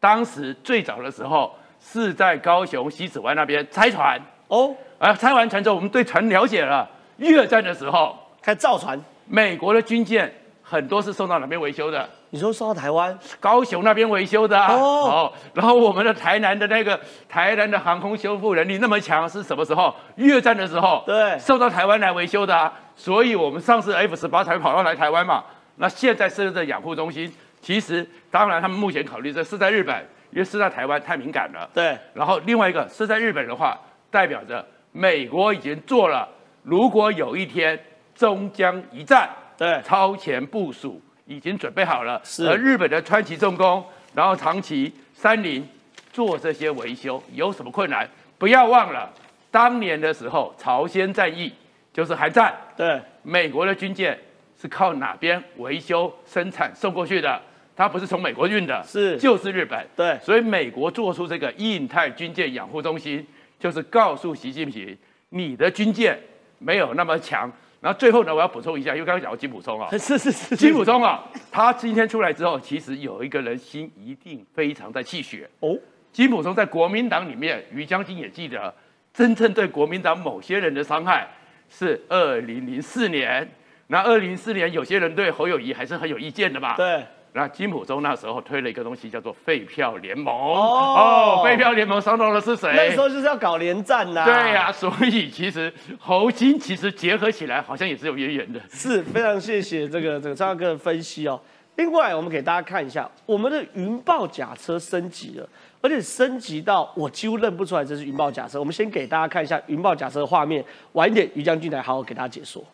[0.00, 6.88] 当时最早的时候是在高雄西子湾那边拆船，哦，啊，拆完船之后，我们对船了解了。
[7.18, 12.08] 越战的时候，开造船，美国的军舰很多是送到哪边维修的？
[12.30, 19.94] 你说送到台湾，高雄那边维修的、啊、哦然后我们的台南的那个台南的航空修复能力那么强，是什么时候？
[20.16, 22.72] 越战的时候，对送到台湾来维修的、啊。
[22.94, 25.42] 所以我们上次 F 十八才跑到来台湾嘛。
[25.76, 29.96] 那现在设置养护中心，其实当然他们目前考虑这是在日本，
[30.32, 31.66] 因为是在台湾太敏感了。
[31.72, 33.78] 对，然后另外一个是在日本的话，
[34.10, 34.62] 代表着
[34.92, 36.28] 美国已经做了，
[36.62, 37.78] 如果有一天
[38.14, 42.20] 中将一战，对超前部署已经准备好了。
[42.24, 43.84] 是而日本的川崎重工，
[44.14, 45.66] 然后长崎、三菱
[46.12, 48.08] 做这些维修有什么困难？
[48.38, 49.12] 不要忘了，
[49.50, 51.52] 当年的时候朝鲜战役
[51.92, 54.18] 就是韩战，对，美国的军舰
[54.60, 57.40] 是靠哪边维修、生产、送过去的？
[57.76, 59.86] 它不是从美国运的，是就是日本。
[59.94, 63.24] 对所以美国做出这个印太军舰养护中心，
[63.58, 64.98] 就是告诉习近平，
[65.28, 66.18] 你的军舰
[66.58, 67.50] 没有那么强。
[67.80, 75.48] 然后最后呢，我要补充一下，因为刚刚讲到金普聪啊， 是是是，金普聪啊，他今天出来之后，其实有一个人心一定非常在气血。
[75.60, 75.78] 哦，
[76.12, 78.74] 金普聪在国民党里面，于将军也记得，
[79.14, 81.28] 真正对国民党某些人的伤害
[81.68, 83.48] 是二零零四年。
[83.86, 86.74] 那二零零四年，有些人对侯友谊还是很有意见的吧。
[86.76, 92.72] 对，那金普中那时候推了一个东西叫做废票联盟哦哦，废票联盟伤到的是谁？
[92.74, 98.60] 那时候就是要搞连战呐、对呀、所以其实侯金其实结合起来好像也是有渊源的。
[98.70, 101.40] 是非常谢谢这个这个张大哥的分析哦。
[101.76, 105.48] 另外，我们给大家看一下，我们的云豹甲车升级了，
[105.80, 108.58] 而且升级到我几乎认不出来这是云豹甲车。
[108.58, 110.64] 我们先给大家看一下云豹甲车的画面，
[110.94, 112.64] 晚一点于将军来好好给大家解说。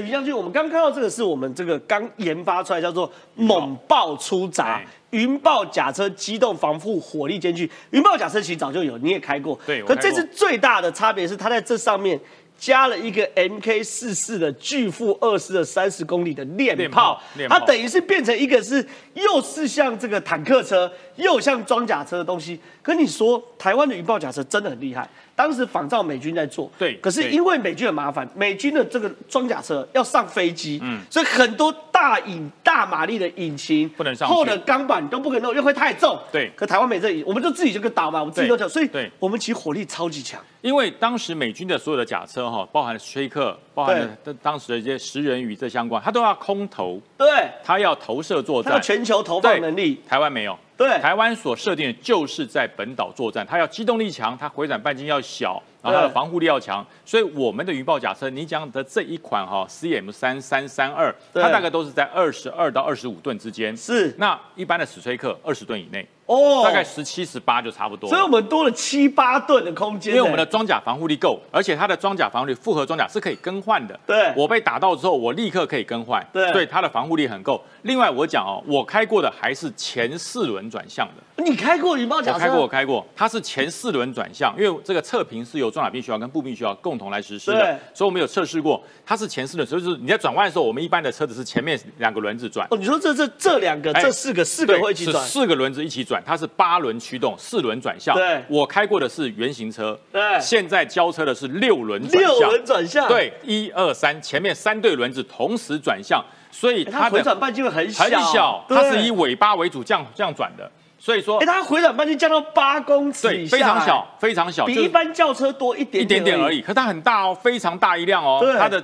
[0.00, 4.80] 哎，于将军，我们刚看到这个是我们这个刚研发出来，叫做猛爆出闸
[5.10, 7.70] 云豹甲车机动防护火力兼具。
[7.90, 9.58] 云豹甲车其实早就有，你也开过。
[9.66, 12.18] 对可这次最大的差别是，它在这上面
[12.56, 22.58] 加了一个 MK 四四的巨负二十的三十公里的链链炮炮，链炮它等于是变成一个是又是像这个坦克车，又像装甲车的东西。
[22.82, 25.08] 跟你说，台湾的云豹甲车真的很厉害。
[25.40, 36.18] 当时仿照美军在做，对对可是因为美军很麻烦，美军的这个装甲车要上飞机，嗯，所以很多大引大马力的引擎不能上去后的钢板都不可能弄，因为会太重。
[36.30, 40.38] 对可台湾没这里，我们就自己这个岛嘛，我们自己都讲，所以对我们其实火力超级强。
[40.60, 47.26] 因为当时美军的所有的甲车哈，包含崔克，包含了当当时的一些食人鱼这相关，它都要空投，对，
[47.64, 48.82] 它要投射作它有战。
[48.82, 50.58] 全球投放能力，台湾没有。
[50.86, 50.98] 对。
[51.00, 56.84] 台湾所设定的就是在本岛作战，它要机动力强，它回转半径要小，然后它的防护力要强。
[57.04, 63.76] 所以我们的云豹甲车，你讲的这一款哈 CM 三三三二，它大概都是在二十二到二十五吨之间。
[63.76, 64.14] 是。
[64.16, 68.08] 那一般的史崔克二十吨以内，哦，大概十七十八就差不多。
[68.08, 73.98] 所以我们多了七八吨的空间，因为我们的装甲防护力够，而且它的装甲防护力复合装甲是可以更换的。
[74.06, 76.24] 对我被打到之后，我立刻可以更换。
[76.32, 77.60] 对所以它的防护力很够。
[77.82, 81.22] 另外我讲哦，我开过的还是前四轮转向的。
[81.40, 82.38] 你开过云豹甲车？
[82.38, 87.60] 我开过，我开过，它是前四轮转向，因为这个测评是由装甲兵学校跟步兵学校共同来实施对。
[87.60, 92.66] 的，所以我们有测试过，它是前四轮，所以就是你在转弯的时候，我们一般的车子是前面两个轮子转。
[92.70, 95.24] 哦，你说这这这两个，哎这四个四个会一起转？
[95.24, 98.14] 是，四个轮子一起转，它是八轮驱动，四轮转向。
[98.14, 98.42] 对。
[98.48, 100.40] 我开过的是原型车，对。
[100.40, 110.70] 现在交车的是六轮转向，六轮转向，对，一二三，前面三对轮子同时转向，所以哎，它的回转半径会很小，很小，它是以尾巴为主这样这样转的，
[111.00, 116.60] 所以说哎，它回转半径降到八公尺对以下，非常小，非常小，比一般轿车多一点一点点而已。
[116.60, 118.78] 可它很大哦，非常大一辆哦对，它的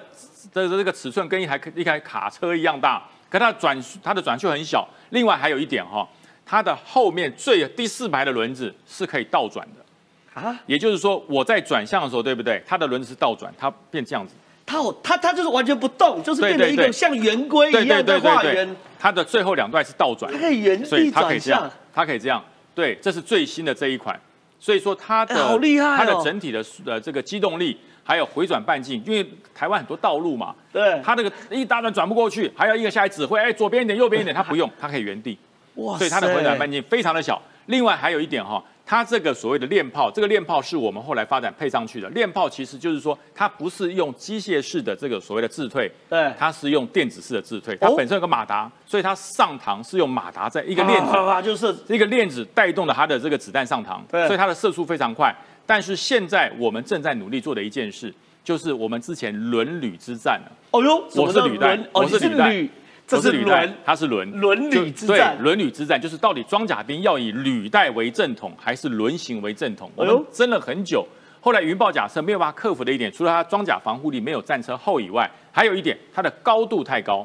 [0.55, 4.89] 的这个尺寸跟一台一台卡车一样大，可它的转它的转速很小。
[5.11, 6.09] 另外还有一点哈、
[6.47, 12.63] 它的后面最第四排的轮子是可以倒转的啊，也就是说我在转向的时候，对不对？
[12.67, 14.35] 它的轮子是倒转，它变这样子，
[14.67, 18.21] 它有它它就是完全不动，就是变成一个像圆规一样在对对对。
[18.21, 22.45] 对画圆，，它的最后两段是倒转它，可以原地转向。，它可以这样，
[22.75, 24.21] 对，这是最新的这一款，
[24.59, 25.97] 所以说它的、哎好厉害哦。
[25.97, 35.39] 它的整体的呃这个机动力还有回转半径，因为台湾很多道路嘛，对，它那个一大段转不过去，还要一个下来指挥，哎，左边一点，右边一点，它不用，它可以原地，
[35.77, 37.41] 哇所以它的回转半径非常的小。
[37.67, 42.09] 另外还有一点哈，它这个所谓的链炮，这个链炮是我们后来发展配上去的。
[42.11, 47.77] 链炮其实就是说，它不是用机械式的这个所谓的自退，对它是用电子式的自退。
[47.81, 55.35] 它哦本身有个马达，所以它上膛是用马达在一个链子啪啪啪就是这个链子带动了它的这个子弹上膛，对所以它的射速非常快。
[55.67, 58.15] 但是现在我们正在努力做的一件事，
[58.45, 60.53] 就是我们之前轮旅之战了。
[60.71, 62.71] 哦哟，什么叫我是履带，我是履带履，
[63.07, 69.91] 这是履带轮，它是轮轮履之战对，轮履之战就是到底装甲兵要以履带为正统，还是轮型为正统？
[69.95, 71.07] 我们争了很久。
[71.41, 77.25] 后来云豹甲车没有办法克服的一点，除了它装甲防护力没有战车厚以外，还有一点它的高度太高。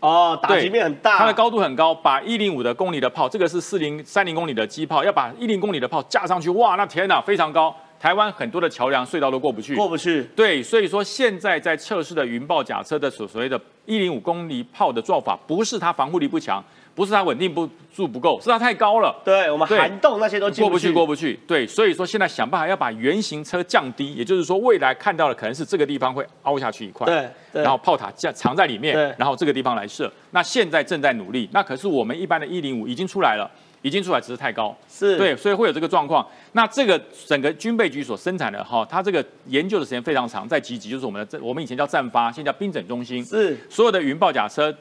[0.00, 7.76] 哦，打击面很大，它的高度很高，把一零五的公里的炮，这个是四零三零公里的机炮，要把一零公里的炮架上去，哇，那天哪，非常高。
[8.00, 10.22] 台湾很多的桥梁、隧道都过不去，过不去。
[10.36, 16.62] 对，所以说现在在测试的云豹甲车的所所谓的一零五公里炮的做法，不是它防护力不强，
[16.94, 19.14] 不是它稳定不住不够，是它太高了。
[19.24, 21.38] 对我们涵洞那些都过不去，过不去。
[21.46, 30.12] 对，所以说现在想办法要把原型车降低，也就是说未来看到的可能是这个地方会凹下去一块，对对然后炮塔架藏在里面，然后这个地方来射。
[30.30, 33.50] 那现在正在努力，那可是我们一般的一零五已经出来了。
[33.82, 35.16] 已经出来，只是太高，是。
[35.16, 36.26] 对，所以会有这个状况。
[36.52, 43.56] 那这个整个军备局所生产的哈，它这个研究的时间非常长，在集集就是我们的这我们以前叫战发，现在叫兵整中心，是。
[43.68, 44.74] 所有的云豹甲车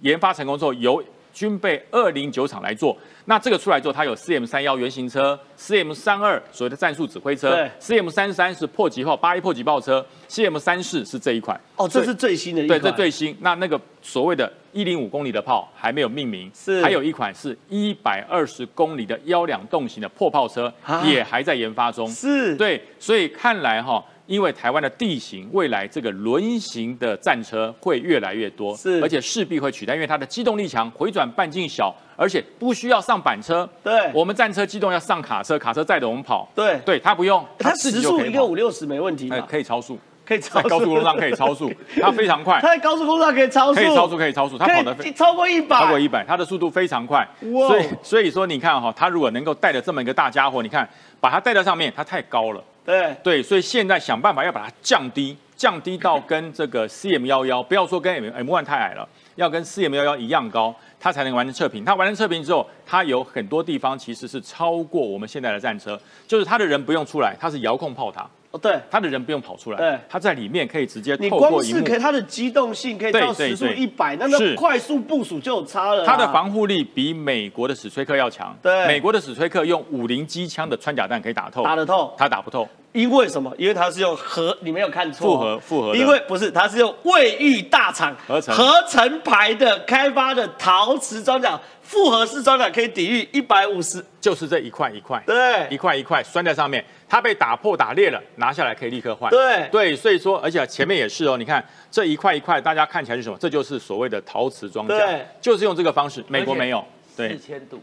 [0.00, 1.02] 研发成功之后，由
[1.38, 2.96] 均被二零九厂来做。
[3.26, 11.60] 那这个出来之后，它有 CM 三幺原型车，CM 三二所谓的战术指挥车对，CM 三三是破击炮八一破击炮车，CM 三四是这一款。
[11.76, 13.36] 哦，这是最新的一对，款，这最新。
[13.40, 22.08] 那那个所谓的一零五公里的炮还没有命名，是还有一款是一百二十公里的幺两动型的破炮车啊，也还在研发中。
[22.08, 29.00] 是，对，所以看来哈，因为台湾的地形，未来这个轮型的战车会越来越多，是。
[29.02, 33.66] 而且势必会取代，因为它的机动力强，回转半径小，而且不需要上板车。
[33.82, 34.10] 对。
[34.12, 36.46] 我们战车机动要上卡车，卡车载着我们跑。
[36.54, 36.78] 对。
[36.84, 42.60] 对，它不用，它时速一个五六十没问题哎嘛，可以超速，可以超在高速公路上可以超速， 它非常快。
[42.60, 42.68] 它。
[42.68, 47.26] 在高速公路上可以超速，可以超速，可以超速，它跑得超过一百，超过一百，它的速度非常快。
[47.54, 47.68] 哇。
[47.68, 50.86] 所以所以说你看哈、它如果能够带着这么一个大家伙，你看
[51.18, 52.62] 把它带到上面，它太高了。
[52.88, 61.84] 对，对，所以现在想办法要把它降低，降低到跟这个 CM 幺幺，不要说跟 M M one 太矮了，要跟 CM 幺幺一样高，它才能完成测评。
[61.84, 69.98] 它完成测评之后，它有很多地方其实是超过我们现在的战车，就是它的人不用出来，它是遥控炮塔，哦对，他的人不用跑出来，对。
[70.08, 71.56] 它在里面可以直接你透过荧幕。
[71.58, 76.06] 光是可以，他的机动性可以到时速一百，那个快速部署就有差了啊。
[76.06, 78.56] 它的防护力比美国的史崔克要强。
[78.62, 78.86] 对。
[78.86, 82.66] 美国的史崔克用五零机枪的穿甲弹可以打透，打得透，他打不透。
[82.92, 83.52] 因为什么？
[83.58, 88.54] 因为它是用合，你没有看错，复合复合因为不是，它是用卫浴大厂合成。
[88.54, 95.66] 合成牌的开发的陶瓷装甲，复合式装甲可以抵御一百五十，就是这一块一块，对。
[95.70, 99.30] 一块一块拴在上面，它被打破打裂了，拿下来可以立刻换。
[99.30, 99.68] 对。
[99.70, 103.36] 对，所以说，而且前面也是哦，你看这一块一块，大家看起来是什么？
[103.38, 106.84] 这就是所谓的陶瓷装甲对，就是用这个方式，美国没有。
[107.16, 107.28] 对。
[107.30, 107.82] 四千度，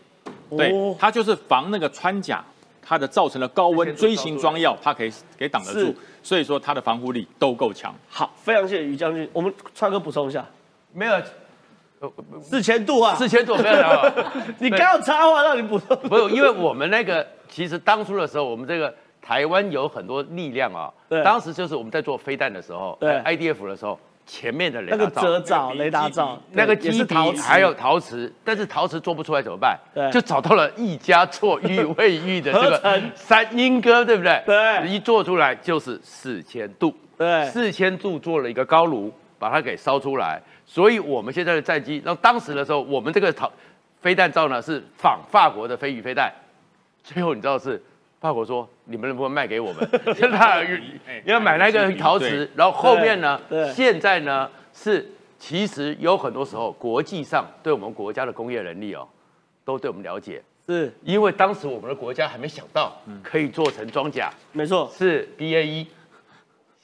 [0.58, 2.44] 对哦，它就是防那个穿甲，
[2.88, 7.94] 它的造成的高温锥形装药，它可以给挡得住，所以说它的防护力都够强。
[8.08, 9.28] 好，非常谢谢于将军。
[9.34, 10.46] 我们川哥补充一下，
[10.94, 11.22] 没有
[12.40, 14.32] 四千度啊，四千度没有了。
[14.60, 20.94] 你刚要插话让你补充， 不是，因为我们那个其实当初的时候，我们这个台湾有很多力量啊。
[21.10, 29.80] 对当时就是我们在做飞弹的时候，对，IDF 的时候，前面的雷那个达罩、雷达罩，那个对也基底是陶瓷，还有陶瓷，但是陶瓷做不出来怎么办？
[29.94, 30.10] 对。
[30.12, 34.42] 就找到了一家做玉卫浴的这个三英哥，对不对？
[34.46, 34.88] 对。
[34.88, 37.46] 一做出来就是四千度，对。
[37.46, 40.42] 四千度做了一个高炉，把它给烧出来。
[40.66, 43.52] 所以我们现在的战机，然后当时的时候，我们这个陶
[44.02, 46.34] 飞弹罩呢是仿法国的飞鱼飞弹，
[47.04, 47.80] 最后你知道是
[48.26, 49.88] 法国说你们能不能卖给我们？
[50.16, 50.62] 就 他
[51.24, 53.40] 要买那个陶瓷，然后后面呢
[53.74, 59.08] 现在呢是其实有很多时候国际上对我们国家的工业能力哦，
[59.64, 60.92] 都对我们了解，是。
[61.04, 64.90] 因为当时我们的国家还没想到可以做成装甲，没错。
[64.96, 65.86] 是 BAE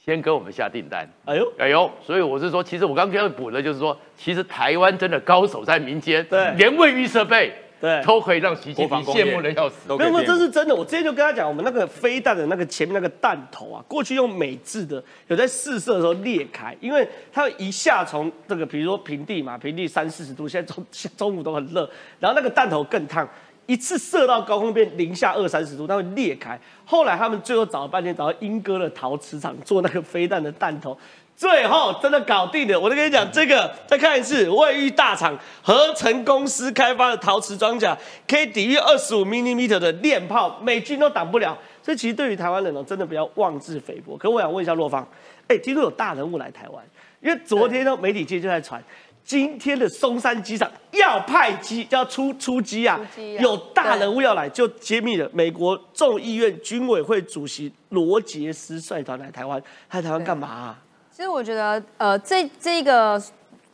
[0.04, 1.08] 先跟我们下订单。
[1.24, 6.52] 哎呦，哎呦，所以我是说，其实我刚刚要补的就是说，其实台湾真的高手在民间，对。
[6.56, 7.52] 连卫浴设备
[7.82, 9.74] 对都可以让习近平羡慕的要死。
[9.98, 10.72] 没有这是真的。
[10.72, 23.28] 我之前就跟他讲，我们那个飞弹的那个前面那个弹头啊，过去用美制的，有在试射的时候裂开，因为它一下从这个，比如说平地嘛，平地三四十度，现在中中午都很热，然后那个弹头更烫，
[23.66, 26.56] 一次射到高空变零下二三十度，它会裂开。
[26.84, 30.96] 后来他们最后找了半天，找到英哥的陶瓷厂做那个飞弹的弹头。
[31.36, 37.96] 最后真的搞定了，我就跟你讲，这个再看一次，卫浴大厂合成公司开发的陶瓷装甲，
[38.28, 41.58] 可以抵御二十五 mm 的链炮，美军都挡不了。
[41.82, 44.16] 所以其实对于台湾人呢，真的不要妄自菲薄。
[44.16, 45.04] 可我想问一下洛方，
[45.48, 46.84] 哎，听说有大人物来台湾，
[47.20, 48.80] 因为昨天呢媒体界就在传，
[49.24, 60.78] 今天的松山机场要派机，要出出机啊机，啊有大人物要来，就揭秘了美国众议院军委会主席罗杰斯率团来台湾，他来台湾干嘛啊、
[61.22, 63.22] 其实我觉得，呃，这这个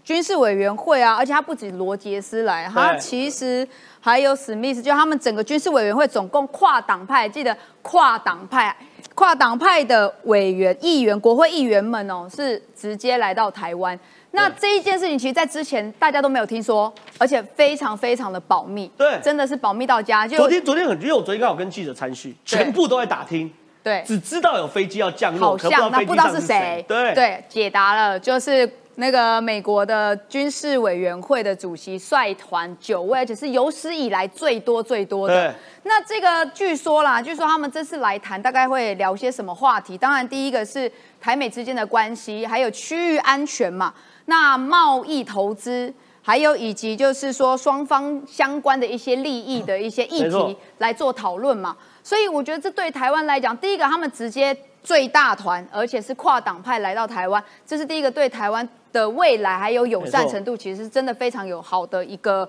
[0.04, 3.66] 军事委员会啊，而且他不止罗杰斯来，他其实
[4.00, 8.76] 还有史密斯，就他们整个军事委员会总共跨党派，记得跨党派、
[9.14, 13.98] 跨党派的委员、议员、国会议员们哦，是直接来到台湾。
[14.32, 20.28] 那这一件事情，其实，在之前大家都没有听说，而且非常非常的保密，对真的是保密到家。
[20.28, 23.50] 就昨天昨天很，因为我昨天刚好跟记者参叙，全部都在打听，
[23.88, 26.84] 对，只知道有飞机要降落，好像那不知道是谁。
[26.86, 35.54] 对对，解答了，就是那个美国的军事委员会的主席率团九位，而且是有史以来最多最多的。
[35.84, 39.96] 那这个据说啦，据说他们这次来谈，大概会聊些什么话题？
[39.96, 43.94] 当然，第一个是台美之间的关系，还有区域安全嘛。
[44.26, 45.94] 那贸易投资。
[46.20, 51.74] 还有以及就是说双方相关的一些利益的一些议题来做讨论嘛，
[52.08, 62.48] 所以我觉得这对台湾来讲，第一个他们直接最大团，而且是跨党派来到台湾，这是第一个对台湾的未来还有友善程度，其实是真的非常有好的一个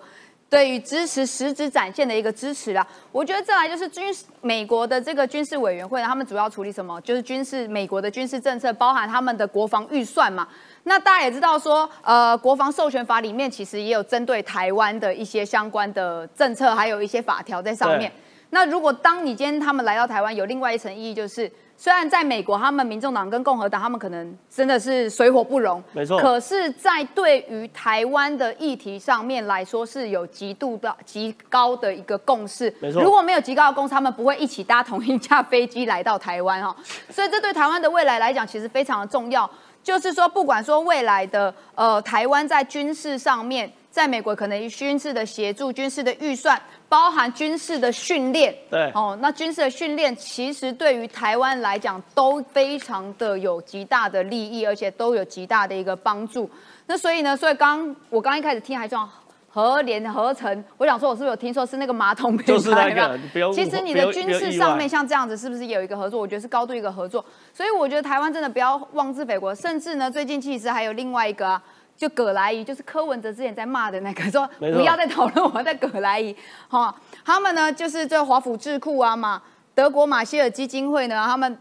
[0.50, 2.88] 对于支持实质展现的一个支持啦。
[3.12, 6.98] 我觉得再来就是军事美国的这个军事委员会，他们主要处理什么？
[7.02, 10.48] 就是军事美国的军事政策，包含他们的国防预算嘛。
[10.84, 18.10] 那大家也知道说，呃，国防授权法里面其实也有针对台湾的一些相关的政策，还有一些法条在上面。
[18.52, 32.74] 那如果当你今天他们来到台湾，有另外一层意义，就是虽然在美国，他们民众党跟共和党，他们可能真的是水火不容，没错可是，在对于台湾的议题上面来说，是有极度的极高的一个共识。
[32.80, 36.76] 没错如果没有极高的共识，他们不会一起搭同一架飞机来到台湾哦。
[37.10, 39.50] 所以这对台湾的未来来讲，其实非常的重要。
[39.82, 56.50] 就是说，不管说未来的呃台湾在军事上面，在美国可能军事的协助、军事的预算，包含军事的训练，对哦，那军事的训练其实对于台湾来讲都非常的有极大的利益，而且都有极大的一个帮助。
[56.86, 59.06] 那所以呢，所以刚我刚一开始听还说
[59.50, 62.54] 合联合成，我想说我是不是有听说是那个马桶品牌？
[62.54, 66.22] 就是那个有没有你不用其实你的军事上面像这样子，是不是也有一个合作？
[66.22, 67.26] 我觉得是高度一个合作。
[67.54, 71.62] 所以我觉得台湾真的不要妄自菲薄，甚至呢，最近其实还有另外一个啊。
[72.00, 76.34] 就葛莱仪，就是柯文哲之前在骂的那个，说不要再讨论我在葛莱仪，
[76.70, 76.96] 哈，
[77.26, 79.42] 他们呢就是这华府智库啊嘛，
[79.76, 81.60] 德国马歇尔基金会呢，他们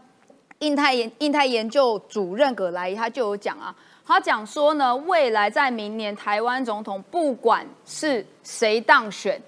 [0.59, 3.75] 印太研印太研究主任葛莱仪他就有讲啊，
[4.07, 9.41] 他讲说呢，未来在明年台湾总统不管是谁当选，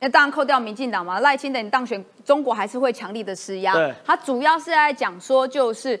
[0.00, 3.94] 那当然扣掉民进党嘛，赖清德你当选，中国还是会强力的施压对。
[4.04, 5.98] 他主要是在讲说，就是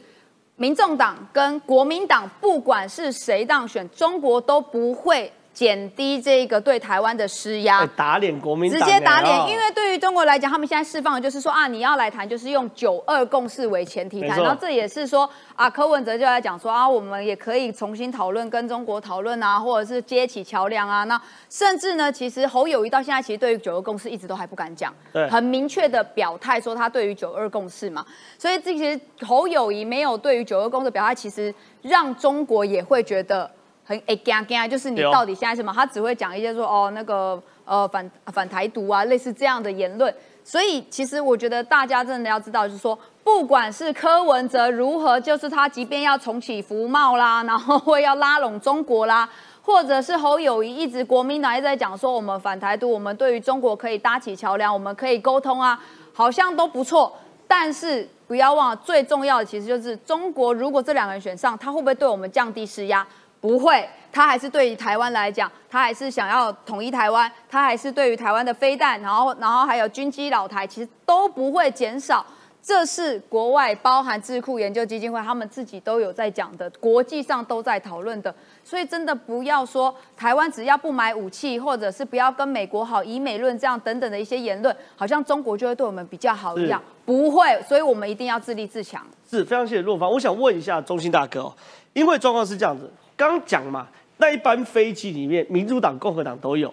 [0.60, 7.88] 民众党跟国民党，不管是谁当选，中国都不会减低这个对台湾的施压哎。
[7.96, 24.94] 打脸国民直，接打脸，哎因为对于中国来讲，他们现在释放的就是说啊，你要来谈，就是用九二共识为前提谈，然后这也是说啊，柯文哲就在讲说啊，我们也可以重新讨论跟中国讨论啊，或者是接起桥梁啊，那甚至呢，其实侯友谊到现在其实对于九二共识一直都还不敢讲，
[25.28, 28.06] 很明确的表态说他对于九二共识嘛，
[28.38, 33.50] 所以这其实侯友谊没有对于九二共识表态，其实让中国也会觉得。
[33.90, 35.72] 很哎干干，就是你到底现在什么？
[35.74, 40.14] 他只会讲一些说哦那个呃反反台独啊，类似这样的言论。
[40.44, 49.28] 所以其实我觉得大家真的要知道，就是说，不管是柯文哲如何，就是他即便要重启服贸啦， 然后会要拉拢中国啦，
[49.60, 55.80] 或者是侯友谊一直国民党一直在讲说我们反台独，我们对于中国可以搭起桥梁，我们可以沟通啊，
[56.12, 57.12] 好像都不错。
[57.48, 63.04] 但是不要忘了，最重要的其实就是中国如果这两个人选上，他会不会对我们降低施压？
[63.40, 72.24] 不会，他还是对于台湾来讲，他还是想要统一台湾，他还是对于台湾的飞弹，然后然后还有军机老台，其实都不会减少。
[72.62, 78.32] 这是国外包含智库研究基金会，他们自己都有在讲的，国际上都在讨论的。
[78.62, 87.58] 所以真的不要说台湾只要不买武器，或者是不要跟美国好以美论这样等等的一些言论，好像中国就会对我们比较好一样，不会。
[87.66, 89.02] 所以我们一定要自立自强。
[89.26, 90.10] 是非常谢谢陆芳。
[90.10, 91.56] 我想问一下中心大哥哦，
[91.94, 96.72] 因为状况是这样子，刚讲嘛，那一班飞机里面，民主党、共和党都有。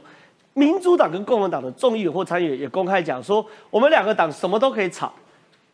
[0.54, 5.12] 民主党跟共和党的众议员或参议员也公开讲说，我们两个党什么都可以吵，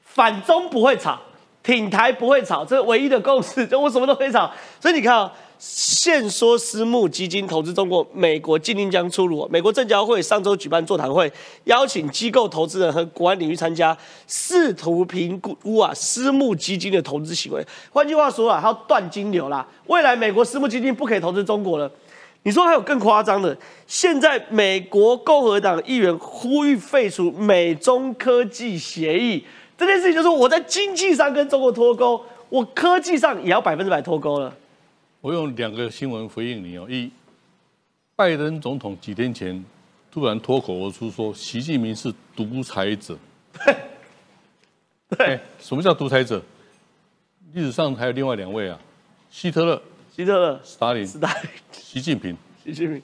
[0.01, 1.21] 反中不会吵，
[1.63, 4.51] 挺台不会吵，这是唯一的共识，就我什么都可以吵。
[4.81, 9.47] 所以你看啊、现说私募基金投资中国，美国禁令将出炉。
[9.49, 11.31] 美国证交会上周举办座谈会，
[11.63, 13.97] 邀请机构投资人和国安领域参加，
[14.27, 17.65] 试图评估啊私募基金的投资行为。
[17.93, 19.65] 换句话说啊，它要断金流啦。
[19.87, 21.89] 未来美国私募基金不可以投资中国了。
[22.45, 23.57] 你说还有更夸张的，
[23.87, 29.45] 现在美国共和党议员呼吁废除美中科技协议，
[29.85, 34.55] 这件事情就是我在经济上跟中国脱钩，我科技上也要百分之百脱钩了。
[35.21, 36.87] 我用两个新闻回应你哦。
[36.89, 37.11] 一，
[38.15, 39.63] 拜登总统几天前
[40.11, 43.17] 突然脱口而出说习近平是独裁者。
[45.09, 46.41] 对，什么叫独裁者？
[47.53, 48.79] 历史上还有另外两位啊，
[49.29, 49.79] 希特勒、
[50.15, 52.35] 希特勒、斯大林、斯大林、习近平。
[52.65, 53.01] 习近平，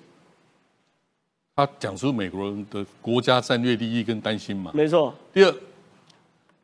[1.56, 4.72] 他讲出美国人的国家战略利益跟担心嘛。
[4.74, 5.56] 没错，第二，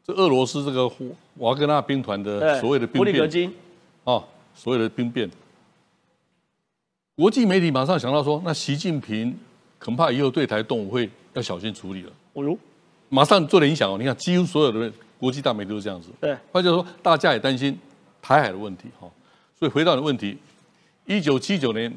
[0.05, 0.87] 这俄罗斯这个
[1.37, 3.27] 瓦格纳兵团的，所谓的兵变。
[3.27, 3.51] 金，
[4.03, 5.27] 啊，所谓的兵变，
[7.15, 9.35] 国际媒体马上想到说，那习近平
[9.79, 12.11] 恐怕以后对台动武会要小心处理了。
[12.33, 12.55] 哦呦，
[13.09, 16.09] 马上做了影响哦，你看几乎所有的国际大媒体都是这样子。
[16.21, 17.75] 对，或者说大家也担心
[18.21, 19.09] 台海的问题哈，
[19.57, 20.37] 所以回到你的问题，
[21.07, 21.91] 一九七九年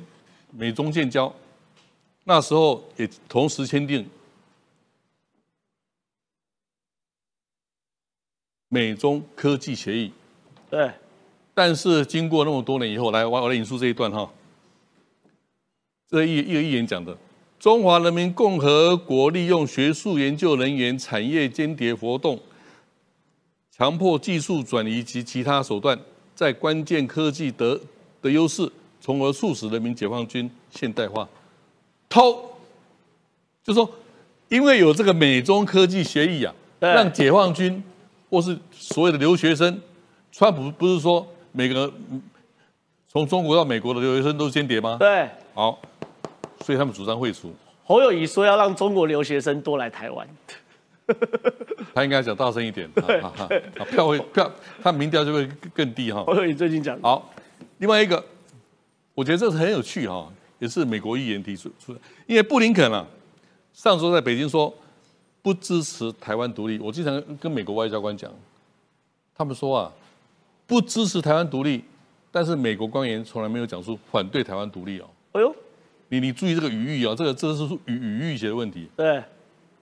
[0.53, 1.31] 美中建交，
[2.25, 4.09] 那时候也同时签订
[8.69, 10.12] 美中科技协议，
[10.69, 10.91] 对，
[11.55, 14.31] 但是经过那么多年以后，来我我来引述这一段哈，
[16.09, 17.16] 这一一个议员讲的，
[17.59, 22.39] 中华人民共和国利用学术研究人员产业间谍活动，
[23.75, 25.99] 强迫技术转移及其他手段，
[26.35, 27.81] 在关键科技得
[28.21, 31.27] 的优势，从而促使人民解放军现代化。
[32.09, 32.51] 偷，
[33.64, 33.91] 就说
[34.49, 37.83] 因为有这个美中科技协议啊，让解放军
[38.31, 39.81] 或是所谓的留学生，
[40.33, 42.22] 川普不是说每个嗯
[43.09, 44.97] 从中国到美国的留学生都是间谍吗？
[45.01, 45.81] 对，好，
[46.61, 47.51] 所以他们主张会除。
[47.85, 50.29] 侯友谊说要让中国留学生多来台湾，
[51.95, 54.53] 他应该讲大声一点，哈哈哈票会票，
[54.83, 56.22] 他民调就会更更低哈。
[56.22, 57.33] 侯友谊最近讲，好，
[57.79, 58.22] 另外一个，
[59.14, 63.07] 我觉得这是很有趣哈，也是美国议员提出出来，因为布林肯啊，
[63.72, 64.72] 上周在北京说
[65.43, 68.30] 不支持台湾独立，我经常跟美国外交官讲，
[69.34, 69.93] 他们说啊，
[70.66, 71.82] 不支持台湾独立，
[72.30, 75.07] 但是美国官员从来没有讲出反对台湾独立哦。
[75.32, 75.55] 哎呦，
[76.09, 78.89] 你你注意这个语义啊，这个这是语语义学的问题。
[78.97, 79.22] 对，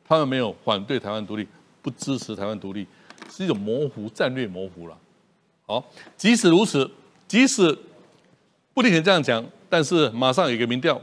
[0.04, 1.46] 他们没有反对台湾独立，
[1.82, 2.86] 不支持台湾独立，
[3.30, 4.96] 是一种模糊战略模糊了。
[5.66, 5.84] 好，
[6.16, 6.88] 即使如此，
[7.26, 7.76] 即使
[8.74, 11.00] 布林肯这样讲，但是马上有一个民调，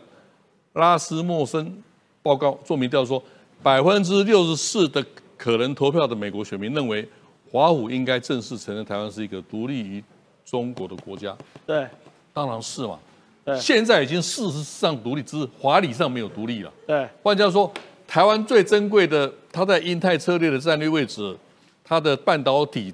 [0.74, 1.84] 拉斯莫森
[2.22, 3.22] 报告做民调说，
[3.64, 5.04] 百分之六十四的
[5.38, 7.08] 可能投票的美国选民认为，
[7.50, 10.04] 华府应该正式承认台湾是一个独立于
[10.46, 11.36] 中国的国家。
[11.66, 11.88] 对，
[12.34, 13.00] 当然是嘛
[13.46, 16.72] 对，现在已经事实上独立，只是法理上没有独立了。
[16.86, 17.74] 对，换句话说，
[18.06, 21.36] 台湾最珍贵的，它在印太策略的战略位置，
[21.84, 22.94] 它的半导体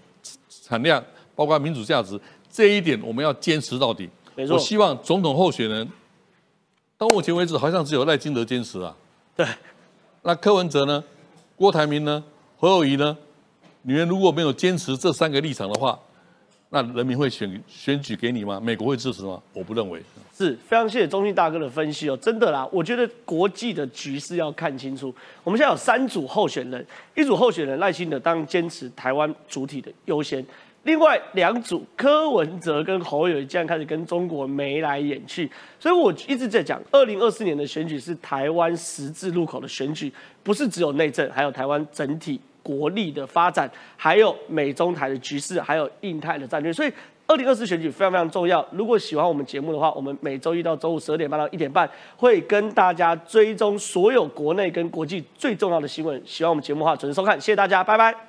[0.50, 1.04] 产量，
[1.36, 2.20] 包括民主价值，
[2.52, 4.08] 这一点我们要坚持到底。
[4.36, 5.88] 没错我希望总统候选人，
[6.98, 8.96] 到目前为止好像只有赖金德坚持啊。
[9.36, 9.46] 对，
[10.22, 11.04] 那柯文哲呢？
[11.56, 12.24] 郭台铭呢？
[12.58, 13.18] 何友谊呢？
[13.84, 15.98] 你们如果没有坚持这三个立场的话，
[16.70, 18.60] 那人民会选选举给你吗？
[18.60, 19.42] 美国会支持吗？
[19.54, 20.02] 我不认为。
[20.38, 25.14] 是非常谢谢中信大哥的分析哦，真的啦，我觉得国际的局势要看清楚。
[25.44, 30.46] 我们现在有三组候选人，一组候选人赖清德当坚持台湾主体的优先，
[30.84, 35.50] 另外两组柯文哲跟侯友宜竟然开始跟中国眉来眼去，
[35.80, 40.12] 所以我一直在讲，二零二四年的选举是台湾十字路口的选举，
[40.44, 46.92] 不是只有内政，还有台湾整体国力的发展，还有美中台的局势，还有印太的战略，所以。
[47.32, 48.68] 二零二四选举非常非常重要。
[48.72, 56.20] 如果喜欢我们节目的话，我们每周一到周五十二点半到一点半会跟大家追踪所有国内跟国际最重要的新闻。
[56.26, 58.29] 喜欢我们节目的话，准时收看，谢谢大家，拜拜。